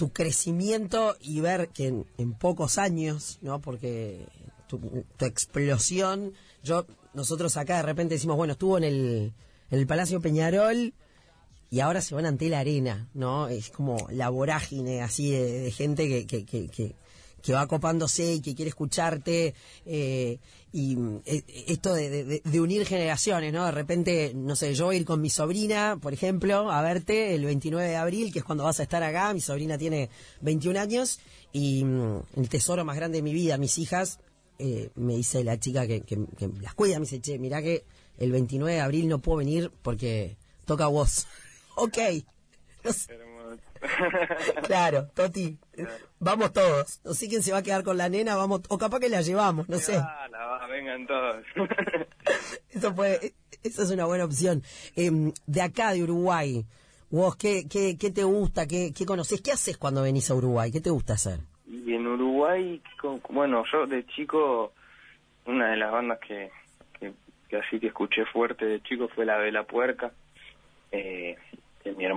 tu 0.00 0.14
crecimiento 0.14 1.14
y 1.20 1.42
ver 1.42 1.68
que 1.68 1.88
en, 2.16 2.32
pocos 2.32 2.78
años, 2.78 3.38
¿no? 3.42 3.60
Porque 3.60 4.24
tu, 4.66 4.80
explosión, 5.20 6.32
yo 6.62 6.86
nosotros 7.12 7.58
acá 7.58 7.76
de 7.76 7.82
repente 7.82 8.14
decimos, 8.14 8.38
bueno, 8.38 8.54
estuvo 8.54 8.78
en 8.78 8.84
el, 8.84 9.32
en 9.70 9.78
el 9.78 9.86
Palacio 9.86 10.22
Peñarol 10.22 10.94
y 11.70 11.80
ahora 11.80 12.00
se 12.00 12.14
van 12.14 12.26
ante 12.26 12.48
la 12.48 12.60
arena, 12.60 13.08
¿no? 13.14 13.48
Es 13.48 13.70
como 13.70 14.08
la 14.10 14.28
vorágine 14.28 15.02
así 15.02 15.30
de, 15.30 15.70
gente 15.70 16.08
que, 16.08 16.26
que, 16.26 16.68
que 16.68 16.94
que 17.40 17.52
va 17.52 17.66
copándose 17.66 18.34
y 18.34 18.40
que 18.40 18.54
quiere 18.54 18.68
escucharte 18.68 19.54
eh, 19.86 20.38
y 20.72 20.96
eh, 21.24 21.42
esto 21.66 21.94
de, 21.94 22.42
unir 22.60 22.86
generaciones, 22.86 23.52
¿no? 23.52 23.64
De 23.64 23.72
repente, 23.72 24.32
no 24.34 24.54
sé, 24.56 24.74
yo 24.74 24.86
voy 24.86 24.96
a 24.96 24.98
ir 25.00 25.04
con 25.04 25.20
mi 25.20 25.30
sobrina, 25.30 25.98
por 26.00 26.12
ejemplo, 26.12 26.70
a 26.70 26.82
verte 26.82 27.34
el 27.34 27.44
29 27.44 27.88
de 27.88 27.96
abril, 27.96 28.32
que 28.32 28.40
es 28.40 28.44
cuando 28.44 28.64
vas 28.64 28.80
a 28.80 28.84
estar 28.84 29.02
acá, 29.02 29.32
mi 29.34 29.40
sobrina 29.40 29.78
tiene 29.78 30.10
21 30.42 30.78
años 30.78 31.20
y 31.52 31.84
mm, 31.84 32.22
el 32.36 32.48
tesoro 32.48 32.84
más 32.84 32.96
grande 32.96 33.18
de 33.18 33.22
mi 33.22 33.32
vida, 33.32 33.58
mis 33.58 33.78
hijas, 33.78 34.20
eh, 34.58 34.90
me 34.94 35.16
dice 35.16 35.42
la 35.42 35.58
chica 35.58 35.86
que, 35.86 36.02
que, 36.02 36.18
las 36.60 36.74
cuida, 36.74 36.98
me 36.98 37.06
dice, 37.06 37.20
che, 37.20 37.38
mirá 37.38 37.62
que 37.62 37.84
el 38.18 38.30
29 38.30 38.74
de 38.74 38.80
abril 38.80 39.08
no 39.08 39.20
puedo 39.20 39.38
venir 39.38 39.72
porque 39.82 40.36
toca 40.66 40.86
vos. 40.86 41.26
Ok. 41.84 41.98
claro, 44.66 45.08
Toti, 45.14 45.56
vamos 46.18 46.52
todos. 46.52 47.00
No 47.04 47.14
sé 47.14 47.28
quién 47.28 47.42
se 47.42 47.52
va 47.52 47.58
a 47.58 47.62
quedar 47.62 47.82
con 47.82 47.96
la 47.96 48.08
nena, 48.08 48.36
vamos, 48.36 48.62
o 48.68 48.78
capaz 48.78 49.00
que 49.00 49.08
la 49.08 49.20
llevamos, 49.22 49.68
no 49.68 49.78
sé. 49.78 49.96
Ah, 49.96 50.26
la 50.30 50.46
va, 50.46 50.66
vengan 50.66 51.06
todos. 51.06 51.44
Eso 52.70 52.94
puede, 52.94 53.34
es 53.62 53.78
una 53.90 54.04
buena 54.06 54.24
opción. 54.24 54.62
Em, 54.96 55.32
de 55.46 55.62
acá, 55.62 55.92
de 55.92 56.02
Uruguay, 56.02 56.64
vos, 57.10 57.36
¿qué, 57.36 57.66
qué, 57.68 57.96
qué 57.98 58.10
te 58.10 58.24
gusta? 58.24 58.66
¿Qué, 58.66 58.92
¿Qué 58.96 59.04
conoces? 59.06 59.40
¿Qué 59.40 59.52
haces 59.52 59.76
cuando 59.76 60.02
venís 60.02 60.30
a 60.30 60.34
Uruguay? 60.34 60.70
¿Qué 60.70 60.80
te 60.80 60.90
gusta 60.90 61.14
hacer? 61.14 61.40
Y 61.66 61.94
en 61.94 62.06
Uruguay, 62.06 62.80
con- 63.00 63.20
bueno, 63.30 63.64
yo 63.72 63.86
de 63.86 64.06
chico, 64.06 64.72
una 65.46 65.70
de 65.70 65.76
las 65.76 65.92
bandas 65.92 66.18
que, 66.20 66.50
que, 66.98 67.12
que 67.48 67.56
así 67.56 67.78
que 67.80 67.88
escuché 67.88 68.24
fuerte 68.26 68.64
de 68.64 68.82
chico 68.82 69.08
fue 69.14 69.24
la 69.24 69.36
Vela 69.38 69.64
Puerca, 69.64 70.12
eh, 70.92 71.36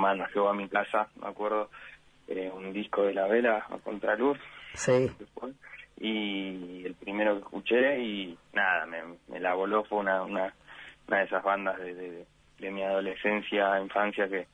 que 0.03 0.17
mi 0.17 0.21
hermano 0.21 0.27
llevó 0.33 0.49
a 0.49 0.53
mi 0.53 0.67
casa, 0.67 1.07
me 1.21 1.27
acuerdo, 1.27 1.69
eh, 2.27 2.49
un 2.53 2.73
disco 2.73 3.03
de 3.03 3.13
la 3.13 3.27
Vela 3.27 3.65
a 3.69 3.77
contraluz, 3.77 4.37
Sí. 4.73 5.09
después, 5.19 5.53
y 5.99 6.83
el 6.85 6.95
primero 6.95 7.35
que 7.35 7.41
escuché 7.43 7.99
y 7.99 8.37
nada, 8.53 8.85
me, 8.85 8.97
me 9.27 9.39
la 9.39 9.53
voló, 9.53 9.83
fue 9.83 9.99
una, 9.99 10.23
una, 10.23 10.53
una 11.07 11.17
de 11.19 11.23
esas 11.25 11.43
bandas 11.43 11.77
de, 11.79 11.93
de, 11.93 12.25
de 12.59 12.71
mi 12.71 12.81
adolescencia, 12.83 13.79
infancia 13.79 14.27
que, 14.27 14.47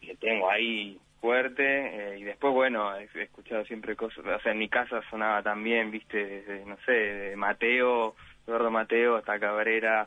que 0.00 0.14
tengo 0.16 0.50
ahí 0.50 0.98
fuerte 1.20 1.64
eh, 1.64 2.18
y 2.18 2.24
después 2.24 2.52
bueno 2.52 2.94
he, 2.96 3.08
he 3.14 3.22
escuchado 3.22 3.64
siempre 3.64 3.96
cosas 3.96 4.18
o 4.24 4.40
sea 4.40 4.52
en 4.52 4.58
mi 4.58 4.68
casa 4.68 5.02
sonaba 5.10 5.42
también 5.42 5.90
viste 5.90 6.24
desde 6.24 6.64
no 6.66 6.76
sé 6.84 6.92
de 6.92 7.36
Mateo 7.36 8.14
Eduardo 8.46 8.70
Mateo 8.70 9.16
hasta 9.16 9.38
Cabrera 9.40 10.06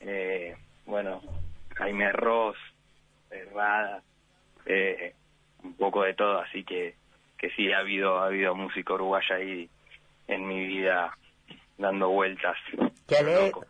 eh, 0.00 0.56
bueno 0.86 1.20
Jaime 1.76 2.10
Ross 2.12 2.56
Herrada 3.40 4.02
eh, 4.66 5.14
un 5.62 5.74
poco 5.74 6.02
de 6.02 6.14
todo 6.14 6.38
así 6.40 6.64
que 6.64 6.94
que 7.38 7.50
sí 7.50 7.72
ha 7.72 7.78
habido 7.78 8.18
ha 8.18 8.26
habido 8.26 8.54
música 8.54 8.94
uruguaya 8.94 9.36
ahí 9.36 9.68
en 10.28 10.46
mi 10.46 10.66
vida 10.66 11.16
dando 11.78 12.08
vueltas 12.08 12.56
Qué 13.06 13.22
Loco. 13.22 13.64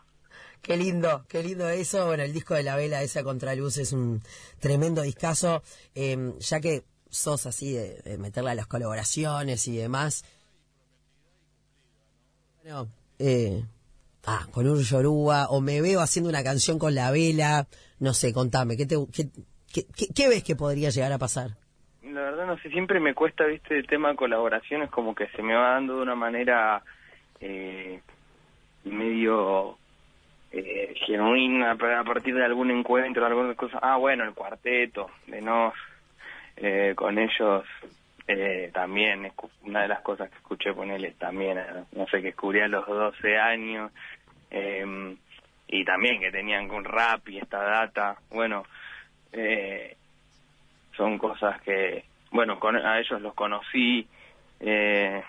Qué 0.63 0.77
lindo, 0.77 1.25
qué 1.29 1.45
lindo 1.45 1.69
eso. 1.69 2.07
Bueno, 2.07 2.25
el 2.25 2.33
disco 2.33 2.55
de 2.55 2.65
la 2.65 2.75
vela, 2.75 3.01
esa 3.01 3.23
contraluz, 3.23 3.79
es 3.79 3.93
un 3.93 4.21
tremendo 4.59 5.03
discazo. 5.03 5.63
Eh, 5.95 6.33
ya 6.41 6.61
que 6.61 6.83
sos 7.09 7.47
así 7.47 7.73
de, 7.73 8.01
de 8.03 8.19
meterle 8.19 8.51
a 8.51 8.55
las 8.57 8.67
colaboraciones 8.67 9.69
y 9.69 9.77
demás. 9.77 10.25
Bueno, 12.63 12.89
eh, 13.21 13.65
ah, 14.25 14.49
con 14.51 14.67
un 14.69 14.83
Yoruba, 14.83 15.47
o 15.51 15.61
me 15.61 15.81
veo 15.81 16.01
haciendo 16.01 16.29
una 16.29 16.43
canción 16.43 16.81
con 16.81 16.97
la 16.97 17.13
vela. 17.13 17.69
No 18.01 18.13
sé, 18.13 18.33
contame, 18.33 18.77
¿qué, 18.77 18.87
te, 18.87 18.97
qué, 19.13 19.29
qué, 19.83 20.29
ves 20.29 20.45
que 20.45 20.57
podría 20.57 20.91
llegar 20.91 21.13
a 21.13 21.19
pasar? 21.19 21.51
La 22.03 22.23
verdad 22.23 22.47
no 22.47 22.59
sé, 22.59 22.71
siempre 22.71 23.01
me 23.01 23.15
cuesta, 23.15 23.45
viste, 23.45 23.77
el 23.77 23.87
tema 23.87 24.11
de 24.11 24.17
colaboraciones 24.17 24.91
como 24.91 25.15
que 25.15 25.27
se 25.29 25.43
me 25.43 25.55
va 25.55 25.73
dando 25.73 25.97
de 25.97 26.03
una 26.03 26.15
manera 26.15 26.83
eh, 27.41 28.01
medio 28.85 29.77
eh, 30.53 30.95
genuina 31.07 31.73
a 31.73 32.05
partir 32.05 32.35
de 32.35 32.45
algún 32.45 32.71
encuentro, 32.71 33.27
alguna 33.27 33.55
cosa. 33.55 33.79
Ah, 33.83 33.97
bueno, 33.97 34.25
el 34.25 34.35
cuarteto 34.35 35.11
de 35.27 35.43
Nos, 35.43 35.75
eh, 36.57 36.95
con 36.97 37.19
ellos 37.19 37.65
eh, 38.29 38.71
también, 38.73 39.31
una 39.63 39.83
de 39.83 39.89
las 39.89 40.01
cosas 40.01 40.31
que 40.31 40.37
escuché 40.37 40.75
con 40.75 40.91
él 40.91 41.15
también, 41.19 41.59
eh, 41.59 41.85
no 41.93 42.07
sé, 42.07 42.19
que 42.19 42.29
descubrí 42.29 42.61
a 42.61 42.69
los 42.69 42.87
12 42.87 43.39
años, 43.39 43.93
eh, 44.51 45.17
y 45.69 45.85
también 45.85 46.21
que 46.21 46.31
tenían 46.31 46.69
con 46.69 46.85
rap 46.85 47.29
y 47.29 47.39
esta 47.39 47.63
data, 47.63 48.17
bueno, 48.31 48.65
eh, 49.33 49.97
son 50.97 51.19
cosas 51.19 51.61
que, 51.63 52.05
bueno, 52.31 52.59
con, 52.59 52.77
a 52.77 52.99
ellos 52.99 53.21
los 53.21 53.35
conocí, 53.35 54.07
eh, 54.61 55.23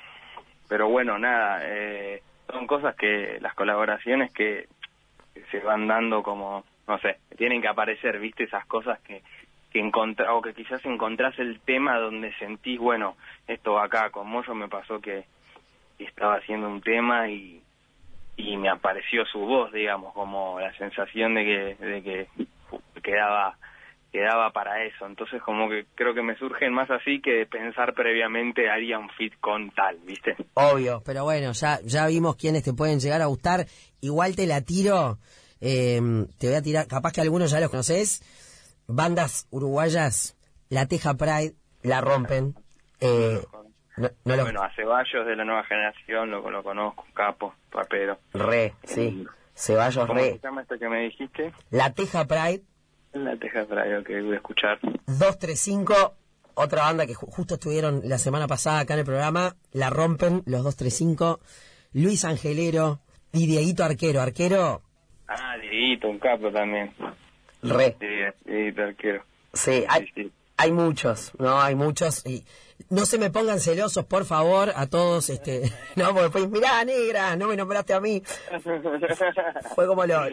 pero 0.67 0.89
bueno, 0.89 1.17
nada, 1.17 1.61
eh, 1.63 2.21
son 2.51 2.67
cosas 2.67 2.95
que, 2.95 3.37
las 3.41 3.53
colaboraciones 3.53 4.31
que, 4.33 4.67
se 5.51 5.59
van 5.59 5.87
dando 5.87 6.23
como, 6.23 6.63
no 6.87 6.97
sé, 6.99 7.17
tienen 7.37 7.61
que 7.61 7.67
aparecer, 7.67 8.19
viste, 8.19 8.45
esas 8.45 8.65
cosas 8.65 8.99
que, 9.01 9.21
que 9.71 9.79
encontra, 9.79 10.33
o 10.33 10.41
que 10.41 10.53
quizás 10.53 10.83
encontrás 10.85 11.37
el 11.39 11.59
tema 11.59 11.99
donde 11.99 12.33
sentís, 12.33 12.79
bueno, 12.79 13.15
esto 13.47 13.73
va 13.73 13.85
acá, 13.85 14.09
con 14.09 14.27
Moyo 14.27 14.55
me 14.55 14.67
pasó 14.67 14.99
que 14.99 15.25
estaba 15.99 16.35
haciendo 16.35 16.67
un 16.67 16.81
tema 16.81 17.29
y, 17.29 17.61
y 18.35 18.57
me 18.57 18.69
apareció 18.69 19.25
su 19.25 19.39
voz, 19.39 19.71
digamos, 19.71 20.13
como 20.13 20.59
la 20.59 20.73
sensación 20.73 21.33
de 21.35 21.45
que, 21.45 21.85
de 21.85 22.03
que 22.03 22.27
quedaba 23.01 23.57
quedaba 24.17 24.51
para 24.51 24.83
eso. 24.83 25.05
Entonces 25.05 25.41
como 25.43 25.69
que 25.69 25.85
creo 25.95 26.13
que 26.13 26.21
me 26.23 26.35
surgen 26.37 26.73
más 26.73 26.89
así 26.89 27.21
que 27.21 27.45
pensar 27.45 27.93
previamente 27.93 28.69
haría 28.69 28.97
un 28.97 29.09
fit 29.11 29.33
con 29.39 29.69
tal, 29.71 29.97
¿viste? 30.05 30.35
Obvio, 30.55 31.01
pero 31.05 31.23
bueno, 31.23 31.51
ya, 31.51 31.79
ya 31.83 32.07
vimos 32.07 32.35
quiénes 32.35 32.63
te 32.63 32.73
pueden 32.73 32.99
llegar 32.99 33.21
a 33.21 33.25
gustar. 33.27 33.65
Igual 34.01 34.35
te 34.35 34.47
la 34.47 34.61
tiro, 34.61 35.17
eh, 35.61 35.99
te 36.39 36.47
voy 36.47 36.55
a 36.55 36.61
tirar, 36.61 36.87
capaz 36.87 37.11
que 37.13 37.21
algunos 37.21 37.51
ya 37.51 37.59
los 37.59 37.69
conoces. 37.69 38.21
Bandas 38.87 39.47
uruguayas, 39.51 40.35
La 40.69 40.85
Teja 40.87 41.13
Pride, 41.15 41.53
la 41.83 42.01
rompen. 42.01 42.55
Eh, 42.99 43.39
no, 43.97 44.09
no 44.25 44.35
lo- 44.35 44.43
Bueno, 44.43 44.63
a 44.63 44.73
Ceballos 44.75 45.25
de 45.25 45.35
la 45.35 45.43
nueva 45.45 45.63
generación 45.65 46.31
lo, 46.31 46.49
lo 46.49 46.63
conozco, 46.63 47.05
capo, 47.13 47.53
rapero. 47.71 48.17
Re, 48.33 48.73
sí. 48.83 49.25
Ceballos 49.55 50.05
¿Cómo 50.07 50.19
se 50.19 50.31
Re. 50.33 50.39
llama 50.43 50.61
esto 50.61 50.77
que 50.79 50.87
me 50.87 50.99
dijiste? 51.01 51.51
La 51.71 51.91
Teja 51.93 52.25
Pride, 52.27 52.61
La 53.13 53.35
Teja 53.37 53.65
Frayo 53.65 54.03
que 54.03 54.21
voy 54.21 54.33
a 54.33 54.37
escuchar. 54.37 54.79
235, 54.81 56.15
otra 56.55 56.83
banda 56.83 57.05
que 57.05 57.15
ju- 57.15 57.27
justo 57.31 57.55
estuvieron 57.55 58.01
la 58.05 58.17
semana 58.17 58.47
pasada 58.47 58.79
acá 58.79 58.93
en 58.93 58.99
el 59.01 59.05
programa, 59.05 59.55
la 59.71 59.89
rompen 59.89 60.43
los 60.45 60.63
235. 60.63 61.39
Luis 61.93 62.25
Angelero 62.25 62.99
y 63.31 63.47
Dieguito 63.47 63.83
Arquero. 63.83 64.21
Arquero, 64.21 64.81
Ah, 65.27 65.57
Dieguito, 65.61 66.09
un 66.09 66.19
capo 66.19 66.51
también. 66.51 66.93
re. 67.63 67.95
Die- 67.99 68.33
Dieguito 68.45 68.83
Arquero. 68.83 69.23
Sí, 69.53 69.83
hay, 69.89 70.05
Sí, 70.05 70.11
sí. 70.15 70.31
Hay 70.57 70.71
muchos, 70.71 71.31
¿no? 71.37 71.61
Hay 71.61 71.75
muchos. 71.75 72.25
Y 72.25 72.43
no 72.89 73.05
se 73.05 73.17
me 73.17 73.29
pongan 73.29 73.59
celosos, 73.59 74.05
por 74.05 74.25
favor, 74.25 74.71
a 74.75 74.87
todos. 74.87 75.29
este 75.29 75.71
No, 75.95 76.07
porque 76.09 76.21
después, 76.23 76.49
mirá, 76.49 76.83
negra, 76.83 77.35
no 77.35 77.47
me 77.47 77.55
nombraste 77.55 77.93
a 77.93 77.99
mí. 77.99 78.21
Fue 79.75 79.87
como 79.87 80.05
lo-. 80.05 80.23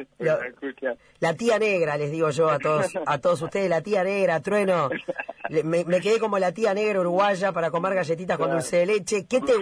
La 1.20 1.34
tía 1.34 1.58
negra, 1.58 1.96
les 1.96 2.10
digo 2.10 2.30
yo 2.30 2.50
a 2.50 2.58
todos 2.58 2.86
a 3.06 3.18
todos 3.18 3.42
ustedes, 3.42 3.68
la 3.70 3.80
tía 3.82 4.04
negra, 4.04 4.40
trueno. 4.40 4.88
Le- 5.48 5.62
Me, 5.64 5.84
me 5.84 6.00
quedé 6.00 6.18
como 6.18 6.38
la 6.38 6.52
tía 6.52 6.74
negra 6.74 7.00
uruguaya 7.00 7.52
para 7.52 7.70
comer 7.70 7.94
galletitas 7.94 8.38
con 8.38 8.50
dulce 8.50 8.78
de 8.78 8.86
leche. 8.86 9.26
¿Qué 9.26 9.40
te, 9.40 9.52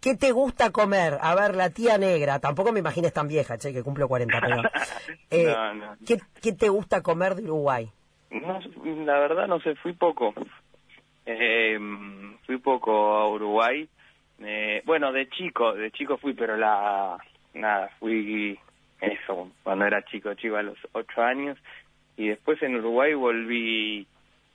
¿Qué 0.00 0.14
te 0.16 0.32
gusta 0.32 0.70
comer? 0.70 1.18
A 1.20 1.34
ver, 1.34 1.54
la 1.56 1.70
tía 1.70 1.96
negra. 1.98 2.38
Tampoco 2.40 2.72
me 2.72 2.80
imagines 2.80 3.12
tan 3.12 3.26
vieja, 3.28 3.56
che, 3.58 3.72
que 3.72 3.82
cumplo 3.82 4.06
40, 4.08 4.38
pero... 4.40 4.62
eh, 5.30 5.44
No, 5.46 5.74
no. 5.74 5.96
¿qué, 6.06 6.18
¿Qué 6.42 6.52
te 6.52 6.68
gusta 6.68 7.00
comer 7.02 7.34
de 7.36 7.42
Uruguay? 7.44 7.90
No, 8.34 8.58
la 9.04 9.18
verdad 9.20 9.46
no 9.46 9.60
sé, 9.60 9.74
fui 9.76 9.92
poco. 9.92 10.34
Eh, 11.24 11.78
fui 12.46 12.58
poco 12.58 13.14
a 13.14 13.28
Uruguay. 13.30 13.88
Eh, 14.40 14.82
bueno, 14.84 15.12
de 15.12 15.28
chico, 15.28 15.72
de 15.72 15.90
chico 15.92 16.18
fui, 16.18 16.34
pero 16.34 16.56
la 16.56 17.16
nada, 17.54 17.90
fui 18.00 18.58
eso, 19.00 19.50
cuando 19.62 19.86
era 19.86 20.04
chico, 20.04 20.34
chico 20.34 20.56
a 20.56 20.62
los 20.62 20.78
ocho 20.92 21.22
años. 21.22 21.58
Y 22.16 22.28
después 22.28 22.60
en 22.62 22.76
Uruguay 22.76 23.14
volví 23.14 24.06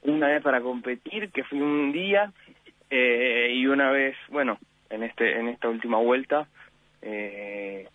una 0.04 0.28
vez 0.28 0.42
para 0.44 0.62
competir, 0.62 1.32
que 1.32 1.44
fui 1.44 1.60
un 1.62 1.92
día, 1.92 2.32
eh, 2.89 3.52
y 3.54 3.65
una 3.68 3.92
vez, 3.92 4.15
bueno, 4.30 4.58
en 4.89 5.04
este 5.04 5.39
en 5.39 5.48
esta 5.48 5.70
última 5.70 5.98
vuelta 5.98 6.48
eh, 7.02 7.88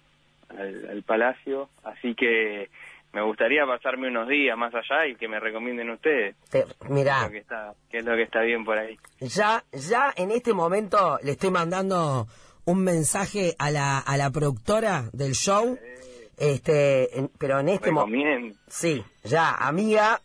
al, 0.48 0.88
al 0.90 1.02
Palacio. 1.02 1.68
Así 1.84 2.14
que 2.14 2.70
me 3.14 3.22
gustaría 3.22 3.64
pasarme 3.64 4.08
unos 4.08 4.28
días 4.28 4.56
más 4.58 4.74
allá 4.74 5.06
y 5.06 5.14
que 5.16 5.28
me 5.28 5.38
recomienden 5.40 5.88
ustedes. 5.90 6.34
Te- 6.50 6.64
qué 6.64 6.88
mirá, 6.88 7.18
es 7.20 7.22
lo 7.26 7.30
que 7.30 7.38
está, 7.38 7.74
qué 7.90 7.98
es 7.98 8.04
lo 8.04 8.16
que 8.16 8.22
está 8.22 8.40
bien 8.42 8.64
por 8.64 8.76
ahí. 8.76 8.96
ya, 9.20 9.64
ya 9.72 10.12
en 10.16 10.30
este 10.32 10.52
momento 10.52 11.18
le 11.22 11.32
estoy 11.32 11.50
mandando 11.50 12.26
un 12.64 12.82
mensaje 12.82 13.54
a 13.58 13.70
la, 13.70 13.98
a 13.98 14.16
la 14.16 14.30
productora 14.30 15.04
del 15.12 15.32
show. 15.34 15.78
Este, 16.36 17.16
en- 17.18 17.30
pero 17.38 17.60
en 17.60 17.68
este 17.68 17.92
momento... 17.92 18.58
Sí, 18.66 19.04
ya, 19.22 19.50
amiga, 19.54 20.20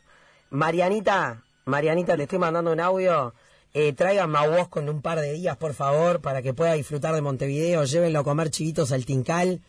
Marianita, 0.49 1.43
Marianita, 1.65 2.17
te 2.17 2.23
estoy 2.23 2.39
mandando 2.39 2.71
un 2.73 2.80
audio. 2.80 3.34
Eh, 3.75 3.93
tráiganme 3.93 4.39
a 4.39 4.47
vos 4.47 4.67
con 4.67 4.89
un 4.89 5.04
par 5.04 5.19
de 5.19 5.34
días, 5.34 5.56
por 5.58 5.75
favor, 5.75 6.21
para 6.21 6.41
que 6.41 6.56
pueda 6.56 6.73
disfrutar 6.73 7.13
de 7.13 7.21
Montevideo. 7.21 7.84
Llévenlo 7.84 8.19
a 8.19 8.23
comer 8.23 8.49
chiquitos 8.49 8.91
al 8.91 9.06
Tincal. 9.06 9.60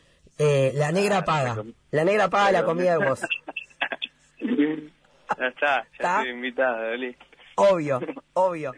Eh, 0.42 0.72
la 0.74 0.90
negra 0.90 1.18
Ah, 1.18 1.24
paga. 1.24 1.62
La 1.90 2.02
negra 2.04 2.28
paga 2.30 2.50
la 2.52 2.64
comida 2.64 2.96
de 2.96 3.04
vos. 3.08 3.20
ya 4.40 5.46
está, 5.48 5.66
ya 5.66 5.86
¿Está? 5.92 6.16
estoy 6.18 6.30
invitado, 6.30 6.94
listo. 6.96 7.24
Obvio, 7.56 8.00
obvio, 8.32 8.72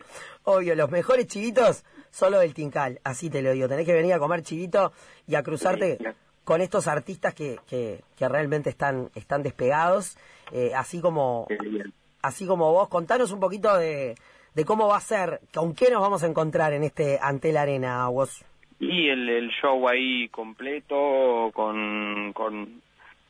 obvio. 0.44 0.74
Los 0.74 0.90
mejores 0.90 1.26
chivitos 1.28 1.84
solo 2.10 2.40
del 2.40 2.52
Tincal. 2.52 3.00
Así 3.04 3.30
te 3.30 3.42
lo 3.42 3.52
digo. 3.52 3.68
Tenés 3.68 3.86
que 3.86 3.92
venir 3.92 4.12
a 4.14 4.18
comer 4.18 4.42
chivito 4.42 4.92
y 5.26 5.36
a 5.36 5.42
cruzarte 5.44 5.98
con 6.44 6.60
estos 6.60 6.88
artistas 6.88 7.32
que, 7.34 7.60
que, 7.68 8.02
que 8.16 8.28
realmente 8.28 8.70
están, 8.70 9.10
están 9.14 9.44
despegados. 9.44 10.16
eh, 10.50 10.72
así 10.74 11.00
como 11.00 11.46
así 12.22 12.44
como 12.46 12.72
vos. 12.72 12.88
Contanos 12.88 13.30
un 13.30 13.38
poquito 13.38 13.76
de, 13.76 14.16
de 14.54 14.64
cómo 14.64 14.88
va 14.88 14.96
a 14.96 15.00
ser, 15.00 15.40
con 15.54 15.74
qué 15.74 15.90
nos 15.90 16.00
vamos 16.00 16.24
a 16.24 16.26
encontrar 16.26 16.72
en 16.72 16.82
este 16.82 17.20
Antel 17.22 17.56
Arena, 17.56 18.08
vos. 18.08 18.44
Y 18.82 19.08
el, 19.08 19.48
show 19.60 19.88
ahí 19.88 20.28
completo, 20.28 21.52
con, 21.54 22.32
con, 22.32 22.82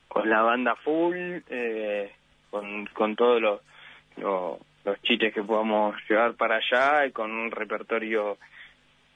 con 0.08 0.30
la 0.30 0.40
banda 0.40 0.74
full, 0.76 1.14
eh, 1.50 2.10
con, 2.48 2.86
con 2.86 3.14
todos 3.14 3.42
los, 3.42 3.60
los, 4.16 4.58
los 4.82 5.02
chistes 5.02 5.34
que 5.34 5.42
podamos 5.42 5.94
llevar 6.08 6.36
para 6.36 6.56
allá 6.56 7.04
y 7.04 7.12
con 7.12 7.30
un 7.30 7.50
repertorio 7.50 8.38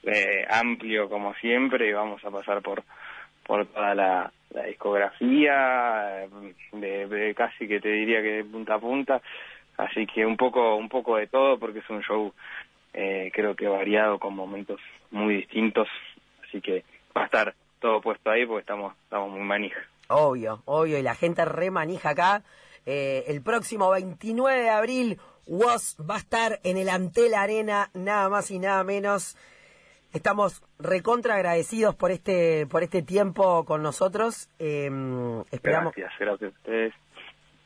eh, 0.03 0.45
amplio 0.51 1.09
como 1.09 1.33
siempre. 1.37 1.95
Vamos 1.95 2.23
a 2.23 2.31
pasar 2.31 2.61
por, 2.61 2.85
por 3.47 3.65
toda 3.69 3.95
la, 3.95 4.31
discografía, 4.67 6.27
de, 6.73 7.07
de 7.07 7.35
casi 7.35 7.67
que 7.67 7.81
te 7.81 7.89
diría 7.89 8.21
que 8.21 8.43
de 8.43 8.45
punta 8.45 8.75
a 8.75 8.79
punta. 8.79 9.23
Así 9.79 10.07
que 10.07 10.27
un 10.27 10.37
poco, 10.37 10.77
un 10.77 10.91
poco 10.91 11.17
de 11.17 11.29
todo 11.29 11.59
porque 11.59 11.79
es 11.79 11.89
un 11.89 12.03
show 12.03 12.31
eh, 12.93 13.31
creo 13.33 13.55
que 13.55 13.69
variado 13.69 14.19
con 14.19 14.35
momentos 14.35 14.81
muy 15.11 15.37
distintos. 15.37 15.89
Así 16.49 16.61
que 16.61 16.85
va 17.17 17.23
a 17.23 17.25
estar 17.27 17.55
todo 17.81 18.01
puesto 18.01 18.31
ahí 18.31 18.47
porque 18.47 18.61
estamos, 18.61 18.95
estamos 19.05 19.31
muy 19.31 19.41
manija. 19.43 19.81
Obvio, 20.09 20.63
obvio, 20.65 20.99
y 20.99 21.03
la 21.03 21.15
gente 21.15 21.45
re 21.45 21.71
manija 21.71 22.11
acá. 22.11 22.43
Eh, 22.85 23.25
el 23.29 23.43
próximo 23.43 23.91
29 23.91 24.63
de 24.63 24.71
abril, 24.71 25.19
Was 25.47 25.97
va 26.09 26.17
a 26.17 26.19
estar 26.19 26.61
en 26.63 26.77
el 26.77 26.89
Antel 26.89 27.35
Arena, 27.35 27.91
nada 27.95 28.29
más 28.29 28.51
y 28.51 28.59
nada 28.59 28.83
menos. 28.85 29.37
Estamos 30.13 30.63
recontra 30.79 31.35
agradecidos 31.35 31.95
por 31.95 32.11
este 32.11 32.67
por 32.67 32.83
este 32.83 33.03
tiempo 33.03 33.65
con 33.65 33.83
nosotros. 33.83 34.49
Eh, 34.59 34.89
esperamos, 35.51 35.95
Gracias, 35.95 36.19
gracias 36.19 36.53
a 36.53 36.57
ustedes. 36.57 36.95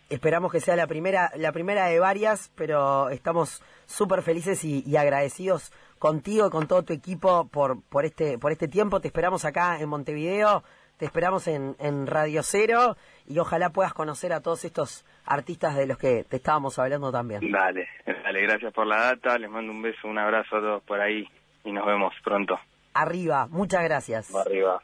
esperamos 0.08 0.50
que 0.50 0.60
sea 0.60 0.74
la 0.76 0.86
primera 0.86 1.30
la 1.36 1.52
primera 1.52 1.86
de 1.86 2.00
varias, 2.00 2.50
pero 2.56 3.10
estamos 3.10 3.62
súper 3.86 4.22
felices 4.22 4.64
y, 4.64 4.82
y 4.86 4.96
agradecidos 4.96 5.70
contigo 6.00 6.48
y 6.48 6.50
con 6.50 6.66
todo 6.66 6.82
tu 6.82 6.92
equipo 6.92 7.46
por 7.46 7.80
por 7.82 8.04
este 8.04 8.38
por 8.38 8.50
este 8.50 8.66
tiempo. 8.66 9.00
Te 9.00 9.06
esperamos 9.06 9.44
acá 9.44 9.78
en 9.78 9.88
Montevideo, 9.88 10.64
te 10.96 11.04
esperamos 11.04 11.46
en, 11.46 11.76
en 11.78 12.08
Radio 12.08 12.42
Cero 12.42 12.96
y 13.28 13.38
ojalá 13.38 13.70
puedas 13.70 13.94
conocer 13.94 14.32
a 14.32 14.40
todos 14.40 14.64
estos 14.64 15.04
artistas 15.24 15.76
de 15.76 15.86
los 15.86 15.98
que 15.98 16.24
te 16.24 16.36
estábamos 16.36 16.76
hablando 16.80 17.12
también. 17.12 17.40
Dale, 17.52 17.86
dale, 18.24 18.42
gracias 18.42 18.72
por 18.72 18.86
la 18.86 19.00
data. 19.02 19.38
Les 19.38 19.48
mando 19.48 19.70
un 19.70 19.82
beso, 19.82 20.08
un 20.08 20.18
abrazo 20.18 20.56
a 20.56 20.60
todos 20.60 20.82
por 20.82 21.00
ahí 21.00 21.28
y 21.64 21.70
nos 21.70 21.86
vemos 21.86 22.12
pronto. 22.24 22.58
Arriba, 22.94 23.46
muchas 23.50 23.84
gracias. 23.84 24.34
Arriba. 24.34 24.82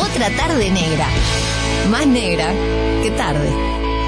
Otra 0.00 0.30
tarde 0.36 0.70
negra. 0.70 1.06
Más 1.90 2.06
negra 2.06 2.46
que 3.02 3.10
tarde. 3.16 3.99